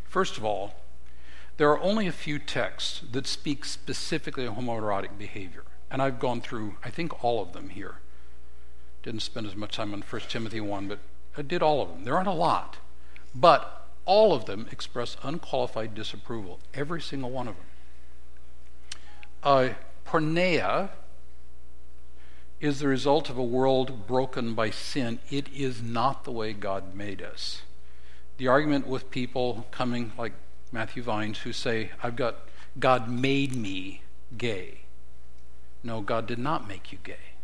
First 0.05 0.37
of 0.37 0.45
all, 0.45 0.75
there 1.57 1.71
are 1.71 1.81
only 1.81 2.07
a 2.07 2.13
few 2.13 2.39
texts 2.39 3.03
that 3.11 3.27
speak 3.27 3.65
specifically 3.65 4.45
of 4.45 4.55
homoerotic 4.55 5.17
behavior. 5.17 5.65
And 5.91 6.01
I've 6.01 6.21
gone 6.21 6.41
through, 6.41 6.77
I 6.85 6.91
think, 6.91 7.25
all 7.25 7.43
of 7.43 7.53
them 7.53 7.71
here. 7.71 7.97
Didn't 9.03 9.21
spend 9.21 9.47
as 9.47 9.57
much 9.57 9.77
time 9.77 9.93
on 9.93 10.03
1 10.03 10.23
Timothy 10.29 10.61
1, 10.61 10.89
but 10.89 10.99
I 11.37 11.43
did 11.43 11.63
all 11.63 11.83
of 11.83 11.89
them. 11.89 12.05
There 12.05 12.17
aren't 12.17 12.29
a 12.29 12.33
lot. 12.33 12.79
But 13.35 13.87
all 14.05 14.33
of 14.33 14.47
them 14.47 14.67
express 14.71 15.17
unqualified 15.23 15.95
disapproval, 15.95 16.59
every 16.75 17.01
single 17.01 17.31
one 17.31 17.49
of 17.49 17.55
them. 17.57 17.67
Uh, 19.43 19.69
porneia 20.07 20.91
is 22.61 22.81
the 22.81 22.89
result 22.89 23.31
of 23.31 23.39
a 23.39 23.43
world 23.43 24.07
broken 24.07 24.55
by 24.55 24.71
sin. 24.71 25.19
It 25.31 25.49
is 25.55 25.83
not 25.83 26.25
the 26.25 26.33
way 26.33 26.53
God 26.53 26.95
made 26.95 27.23
us. 27.23 27.63
The 28.37 28.49
argument 28.49 28.87
with 28.87 29.11
people 29.11 29.67
coming 29.71 30.13
like 30.19 30.33
Matthew 30.73 31.03
Vines 31.03 31.39
who 31.39 31.53
say, 31.53 31.91
I've 32.03 32.17
got, 32.17 32.37
God 32.79 33.09
made 33.09 33.55
me 33.55 34.03
gay. 34.37 34.83
No, 35.83 36.01
God 36.01 36.27
did 36.27 36.39
not 36.39 36.69
make 36.69 36.93
you 36.93 36.99
gay. 37.03 37.35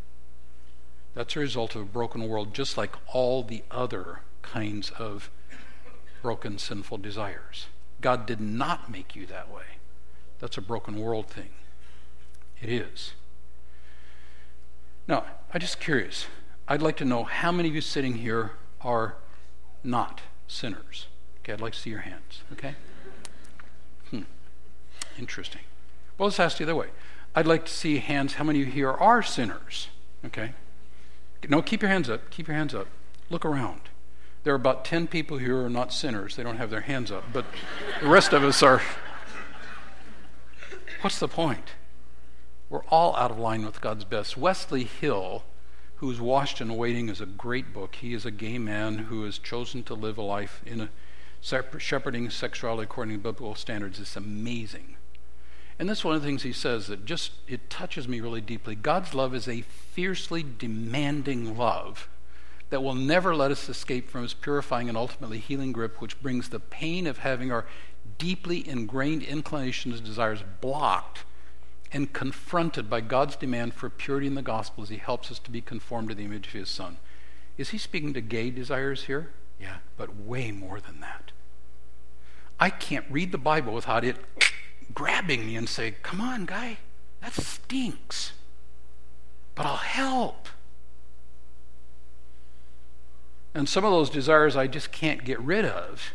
That's 1.15 1.35
a 1.35 1.41
result 1.41 1.75
of 1.75 1.83
a 1.83 1.87
broken 1.87 2.29
world, 2.29 2.53
just 2.53 2.77
like 2.77 2.95
all 3.07 3.43
the 3.43 3.63
other 3.71 4.21
kinds 4.43 4.91
of 4.91 5.31
broken, 6.23 6.59
sinful 6.59 6.99
desires. 6.99 7.67
God 8.01 8.27
did 8.27 8.41
not 8.41 8.91
make 8.91 9.17
you 9.17 9.27
that 9.27 9.51
way. 9.51 9.79
That's 10.39 10.59
a 10.59 10.61
broken 10.61 11.01
world 11.01 11.29
thing. 11.29 11.51
It 12.61 12.69
is. 12.69 13.13
Now, 15.09 15.25
I'm 15.55 15.61
just 15.61 15.81
curious. 15.81 16.27
I'd 16.69 16.83
like 16.83 16.97
to 16.99 17.05
know 17.05 17.25
how 17.25 17.53
many 17.53 17.69
of 17.69 17.75
you 17.75 17.81
sitting 17.81 18.17
here 18.17 18.53
are 18.81 19.15
not 19.83 20.21
sinners. 20.49 21.07
Okay, 21.41 21.53
I'd 21.53 21.61
like 21.61 21.75
to 21.75 21.79
see 21.79 21.91
your 21.91 22.01
hands. 22.01 22.43
Okay? 22.53 22.75
Hmm. 24.11 24.23
Interesting. 25.19 25.63
Well, 26.19 26.29
let's 26.29 26.41
ask 26.41 26.59
the 26.59 26.65
other 26.65 26.75
way. 26.75 26.89
I'd 27.37 27.47
like 27.47 27.67
to 27.67 27.73
see 27.73 27.99
hands. 27.99 28.35
How 28.35 28.45
many 28.45 28.63
of 28.63 28.69
you 28.69 28.73
here 28.73 28.91
are 28.91 29.23
sinners? 29.23 29.89
Okay. 30.25 30.53
No, 31.51 31.61
keep 31.61 31.83
your 31.83 31.91
hands 31.91 32.09
up. 32.09 32.31
Keep 32.31 32.49
your 32.49 32.57
hands 32.57 32.75
up. 32.75 32.87
Look 33.29 33.45
around. 33.45 33.83
There 34.43 34.55
are 34.55 34.57
about 34.57 34.87
10 34.87 35.07
people 35.07 35.37
here 35.37 35.61
who 35.61 35.67
are 35.67 35.71
not 35.71 35.93
sinners. 35.93 36.37
They 36.37 36.43
don't 36.43 36.57
have 36.57 36.71
their 36.71 36.81
hands 36.81 37.11
up, 37.11 37.25
but 37.35 37.45
the 38.01 38.09
rest 38.09 38.33
of 38.33 38.43
us 38.43 38.63
are. 38.63 38.81
What's 41.03 41.19
the 41.19 41.29
point? 41.29 41.73
We're 42.71 42.85
all 42.85 43.15
out 43.17 43.31
of 43.31 43.39
line 43.39 43.67
with 43.67 43.83
God's 43.83 44.05
best. 44.05 44.39
Wesley 44.39 44.85
Hill, 44.85 45.45
who 45.97 46.11
is 46.11 46.21
Washed 46.21 46.63
and 46.63 46.79
Waiting, 46.79 47.11
is 47.11 47.21
a 47.21 47.27
great 47.27 47.75
book. 47.75 47.97
He 47.97 48.15
is 48.15 48.25
a 48.25 48.31
gay 48.31 48.57
man 48.57 48.99
who 48.99 49.25
has 49.25 49.37
chosen 49.37 49.83
to 49.85 49.95
live 49.95 50.17
a 50.17 50.23
life 50.23 50.63
in 50.65 50.81
a 50.81 50.89
shepherding 51.43 52.31
sexuality 52.31 52.85
according 52.85 53.19
to 53.19 53.23
biblical 53.23 53.55
standards 53.55 54.01
It's 54.01 54.17
amazing. 54.17 54.96
And 55.79 55.89
that's 55.89 56.05
one 56.05 56.15
of 56.15 56.23
the 56.23 56.27
things 56.27 56.43
he 56.43 56.53
says 56.53 56.87
that 56.87 57.05
just 57.05 57.33
it 57.47 57.69
touches 57.69 58.09
me 58.09 58.21
really 58.21 58.41
deeply. 58.41 58.75
God's 58.75 59.15
love 59.15 59.35
is 59.35 59.47
a 59.47 59.61
fiercely 59.61 60.45
demanding 60.59 61.57
love 61.57 62.09
that 62.71 62.83
will 62.83 62.95
never 62.95 63.37
let 63.37 63.51
us 63.51 63.69
escape 63.69 64.11
from 64.11 64.23
his 64.23 64.35
purifying 64.35 64.89
and 64.89 64.97
ultimately 64.97 65.39
healing 65.39 65.73
grip, 65.73 66.01
which 66.01 66.21
brings 66.21 66.49
the 66.49 66.59
pain 66.59 67.07
of 67.07 67.19
having 67.19 67.53
our 67.53 67.67
deeply 68.19 68.67
ingrained 68.67 69.23
inclinations 69.23 69.99
and 69.99 70.07
desires 70.07 70.43
blocked 70.61 71.25
and 71.93 72.13
confronted 72.13 72.91
by 72.91 73.01
God's 73.01 73.37
demand 73.37 73.75
for 73.75 73.89
purity 73.89 74.27
in 74.27 74.35
the 74.35 74.43
gospel 74.43 74.83
as 74.83 74.89
he 74.89 74.97
helps 74.97 75.31
us 75.31 75.39
to 75.41 75.51
be 75.51 75.61
conformed 75.61 76.09
to 76.09 76.15
the 76.15 76.25
image 76.25 76.49
of 76.49 76.53
his 76.55 76.69
son. 76.69 76.97
Is 77.57 77.71
he 77.71 77.79
speaking 77.79 78.13
to 78.15 78.21
gay 78.21 78.51
desires 78.51 79.05
here? 79.05 79.31
Yeah, 79.61 79.77
but 79.97 80.17
way 80.17 80.51
more 80.51 80.81
than 80.81 81.01
that. 81.01 81.33
I 82.59 82.71
can't 82.71 83.07
read 83.11 83.33
the 83.33 83.39
Bible 83.39 83.73
without 83.73 84.05
it 84.05 84.17
grabbing 84.95 85.47
me 85.47 85.57
and 85.57 85.69
say, 85.69 85.95
Come 86.03 86.21
on, 86.21 86.47
guy, 86.47 86.79
that 87.21 87.35
stinks. 87.35 88.33
But 89.55 89.67
I'll 89.67 89.77
help. 89.77 90.49
And 93.55 93.69
some 93.69 93.85
of 93.85 93.91
those 93.91 94.11
desires 94.11 94.55
I 94.55 94.67
just 94.67 94.93
can't 94.93 95.25
get 95.25 95.41
rid 95.41 95.65
of. 95.65 96.13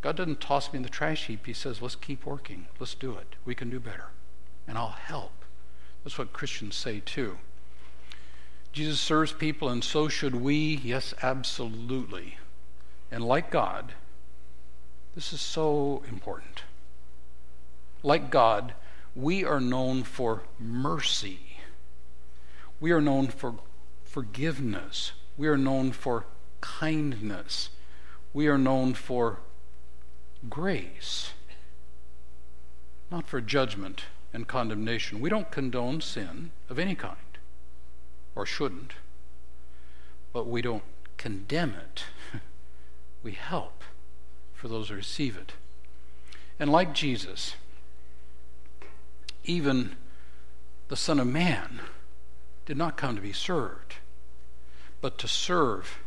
God 0.00 0.16
doesn't 0.16 0.40
toss 0.40 0.72
me 0.72 0.78
in 0.78 0.82
the 0.82 0.88
trash 0.88 1.26
heap. 1.26 1.46
He 1.46 1.52
says, 1.52 1.82
Let's 1.82 1.96
keep 1.96 2.24
working. 2.24 2.66
Let's 2.78 2.94
do 2.94 3.12
it. 3.12 3.36
We 3.44 3.54
can 3.54 3.68
do 3.68 3.80
better. 3.80 4.06
And 4.66 4.78
I'll 4.78 4.88
help. 4.88 5.44
That's 6.04 6.18
what 6.18 6.32
Christians 6.32 6.76
say 6.76 7.02
too. 7.04 7.38
Jesus 8.72 9.00
serves 9.00 9.32
people, 9.32 9.68
and 9.68 9.82
so 9.82 10.08
should 10.08 10.36
we. 10.36 10.80
Yes, 10.84 11.12
absolutely. 11.22 12.38
And 13.10 13.24
like 13.24 13.50
God, 13.50 13.94
this 15.14 15.32
is 15.32 15.40
so 15.40 16.02
important. 16.08 16.62
Like 18.02 18.30
God, 18.30 18.74
we 19.14 19.44
are 19.44 19.60
known 19.60 20.02
for 20.04 20.42
mercy. 20.58 21.58
We 22.80 22.92
are 22.92 23.00
known 23.00 23.28
for 23.28 23.56
forgiveness. 24.04 25.12
We 25.36 25.48
are 25.48 25.58
known 25.58 25.92
for 25.92 26.26
kindness. 26.60 27.70
We 28.32 28.48
are 28.48 28.58
known 28.58 28.94
for 28.94 29.40
grace, 30.48 31.30
not 33.10 33.26
for 33.26 33.40
judgment 33.40 34.04
and 34.32 34.46
condemnation. 34.46 35.20
We 35.20 35.28
don't 35.28 35.50
condone 35.50 36.00
sin 36.00 36.52
of 36.68 36.78
any 36.78 36.94
kind, 36.94 37.16
or 38.34 38.46
shouldn't, 38.46 38.92
but 40.32 40.46
we 40.46 40.62
don't 40.62 40.84
condemn 41.16 41.74
it. 41.74 42.04
we 43.22 43.32
help 43.32 43.82
for 44.54 44.68
those 44.68 44.88
who 44.88 44.94
receive 44.94 45.36
it. 45.36 45.52
And 46.58 46.70
like 46.70 46.94
Jesus, 46.94 47.56
even 49.44 49.96
the 50.88 50.96
Son 50.96 51.20
of 51.20 51.26
Man 51.26 51.80
did 52.66 52.76
not 52.76 52.96
come 52.96 53.16
to 53.16 53.22
be 53.22 53.32
served, 53.32 53.96
but 55.00 55.18
to 55.18 55.28
serve 55.28 55.98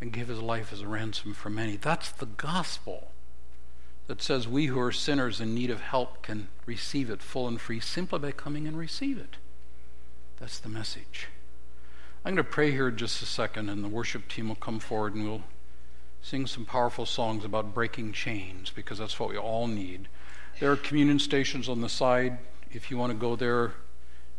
and 0.00 0.12
give 0.12 0.28
his 0.28 0.40
life 0.40 0.72
as 0.72 0.80
a 0.82 0.88
ransom 0.88 1.34
for 1.34 1.50
many. 1.50 1.76
That's 1.76 2.10
the 2.10 2.26
gospel 2.26 3.08
that 4.06 4.20
says 4.20 4.46
we 4.46 4.66
who 4.66 4.78
are 4.80 4.92
sinners 4.92 5.40
in 5.40 5.54
need 5.54 5.70
of 5.70 5.80
help 5.80 6.22
can 6.22 6.48
receive 6.66 7.10
it 7.10 7.22
full 7.22 7.48
and 7.48 7.60
free 7.60 7.80
simply 7.80 8.18
by 8.18 8.32
coming 8.32 8.66
and 8.66 8.76
receive 8.76 9.18
it. 9.18 9.36
That's 10.38 10.58
the 10.58 10.68
message. 10.68 11.28
I'm 12.24 12.34
going 12.34 12.44
to 12.44 12.50
pray 12.50 12.70
here 12.70 12.90
just 12.90 13.22
a 13.22 13.26
second, 13.26 13.68
and 13.68 13.84
the 13.84 13.88
worship 13.88 14.28
team 14.28 14.48
will 14.48 14.56
come 14.56 14.78
forward 14.78 15.14
and 15.14 15.24
we'll 15.24 15.42
sing 16.22 16.46
some 16.46 16.64
powerful 16.64 17.04
songs 17.04 17.44
about 17.44 17.74
breaking 17.74 18.12
chains 18.12 18.70
because 18.70 18.98
that's 18.98 19.20
what 19.20 19.28
we 19.28 19.36
all 19.36 19.66
need. 19.66 20.08
There 20.58 20.72
are 20.72 20.76
communion 20.76 21.18
stations 21.18 21.68
on 21.68 21.80
the 21.80 21.88
side. 21.88 22.38
If 22.74 22.90
you 22.90 22.98
want 22.98 23.12
to 23.12 23.18
go 23.18 23.36
there 23.36 23.72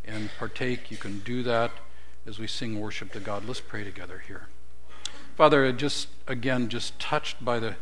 and 0.04 0.30
partake, 0.38 0.92
you 0.92 0.98
can 0.98 1.20
do 1.20 1.42
that 1.44 1.72
as 2.28 2.38
we 2.38 2.48
sing 2.48 2.82
worship 2.82 3.14
to 3.14 3.22
God. 3.22 3.46
Let's 3.46 3.62
pray 3.62 3.86
together 3.86 4.24
here. 4.28 4.50
Father, 5.38 5.72
just 5.72 6.10
again, 6.28 6.68
just 6.68 7.00
touched 7.00 7.44
by 7.44 7.60
the 7.60 7.78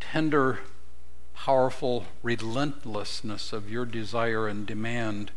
tender 0.00 0.60
powerful 1.34 2.04
relentlessness 2.22 3.54
of 3.54 3.70
your 3.70 3.86
desire 3.86 4.46
and 4.46 4.66
demand 4.66 5.30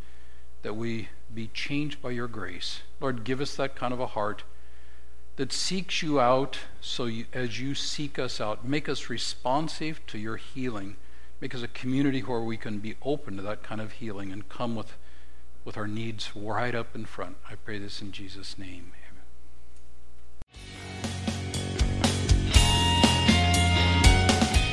that 0.62 0.76
we 0.76 1.08
be 1.34 1.50
changed 1.54 2.02
by 2.02 2.12
your 2.12 2.28
grace. 2.28 2.82
Lord, 3.00 3.24
give 3.24 3.40
us 3.40 3.56
that 3.56 3.76
kind 3.76 3.94
of 3.94 4.00
a 4.02 4.08
heart 4.08 4.44
that 5.38 5.54
seeks 5.54 6.04
you 6.04 6.20
out 6.20 6.58
so 6.82 7.06
you, 7.06 7.26
as 7.32 7.62
you 7.62 7.76
seek 7.76 8.20
us 8.20 8.42
out. 8.42 8.68
Make 8.68 8.90
us 8.90 9.10
responsive 9.10 10.06
to 10.08 10.18
your 10.18 10.36
healing. 10.36 10.98
Make 11.40 11.54
us 11.54 11.62
a 11.62 11.68
community 11.68 12.22
where 12.22 12.42
we 12.42 12.58
can 12.58 12.80
be 12.80 12.96
open 13.04 13.38
to 13.38 13.44
that 13.44 13.62
kind 13.62 13.80
of 13.80 13.94
healing 13.94 14.32
and 14.32 14.50
come 14.50 14.76
with, 14.76 14.98
with 15.64 15.78
our 15.78 15.88
needs 15.88 16.32
right 16.36 16.74
up 16.74 16.96
in 16.96 17.06
front. 17.06 17.38
I 17.50 17.56
pray 17.56 17.78
this 17.78 18.02
in 18.02 18.12
Jesus' 18.12 18.58
name. 18.58 18.92
Amen. 18.92 18.94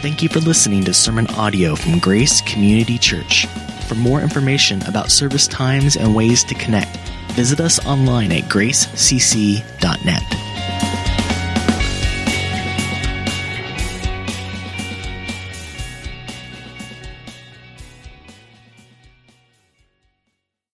Thank 0.01 0.23
you 0.23 0.29
for 0.29 0.41
listening 0.41 0.85
to 0.85 0.95
sermon 0.95 1.27
audio 1.29 1.75
from 1.75 1.99
Grace 1.99 2.41
Community 2.43 2.99
Church. 2.99 3.47
For 3.89 3.95
more 3.95 4.21
information 4.21 4.83
about 4.85 5.11
service 5.11 5.47
times 5.47 5.97
and 5.97 6.15
ways 6.15 6.45
to 6.45 6.55
connect, 6.55 6.97
visit 7.33 7.61
us 7.61 7.85
online 7.87 8.33
at 8.33 8.45
gracecc.net. 8.45 10.54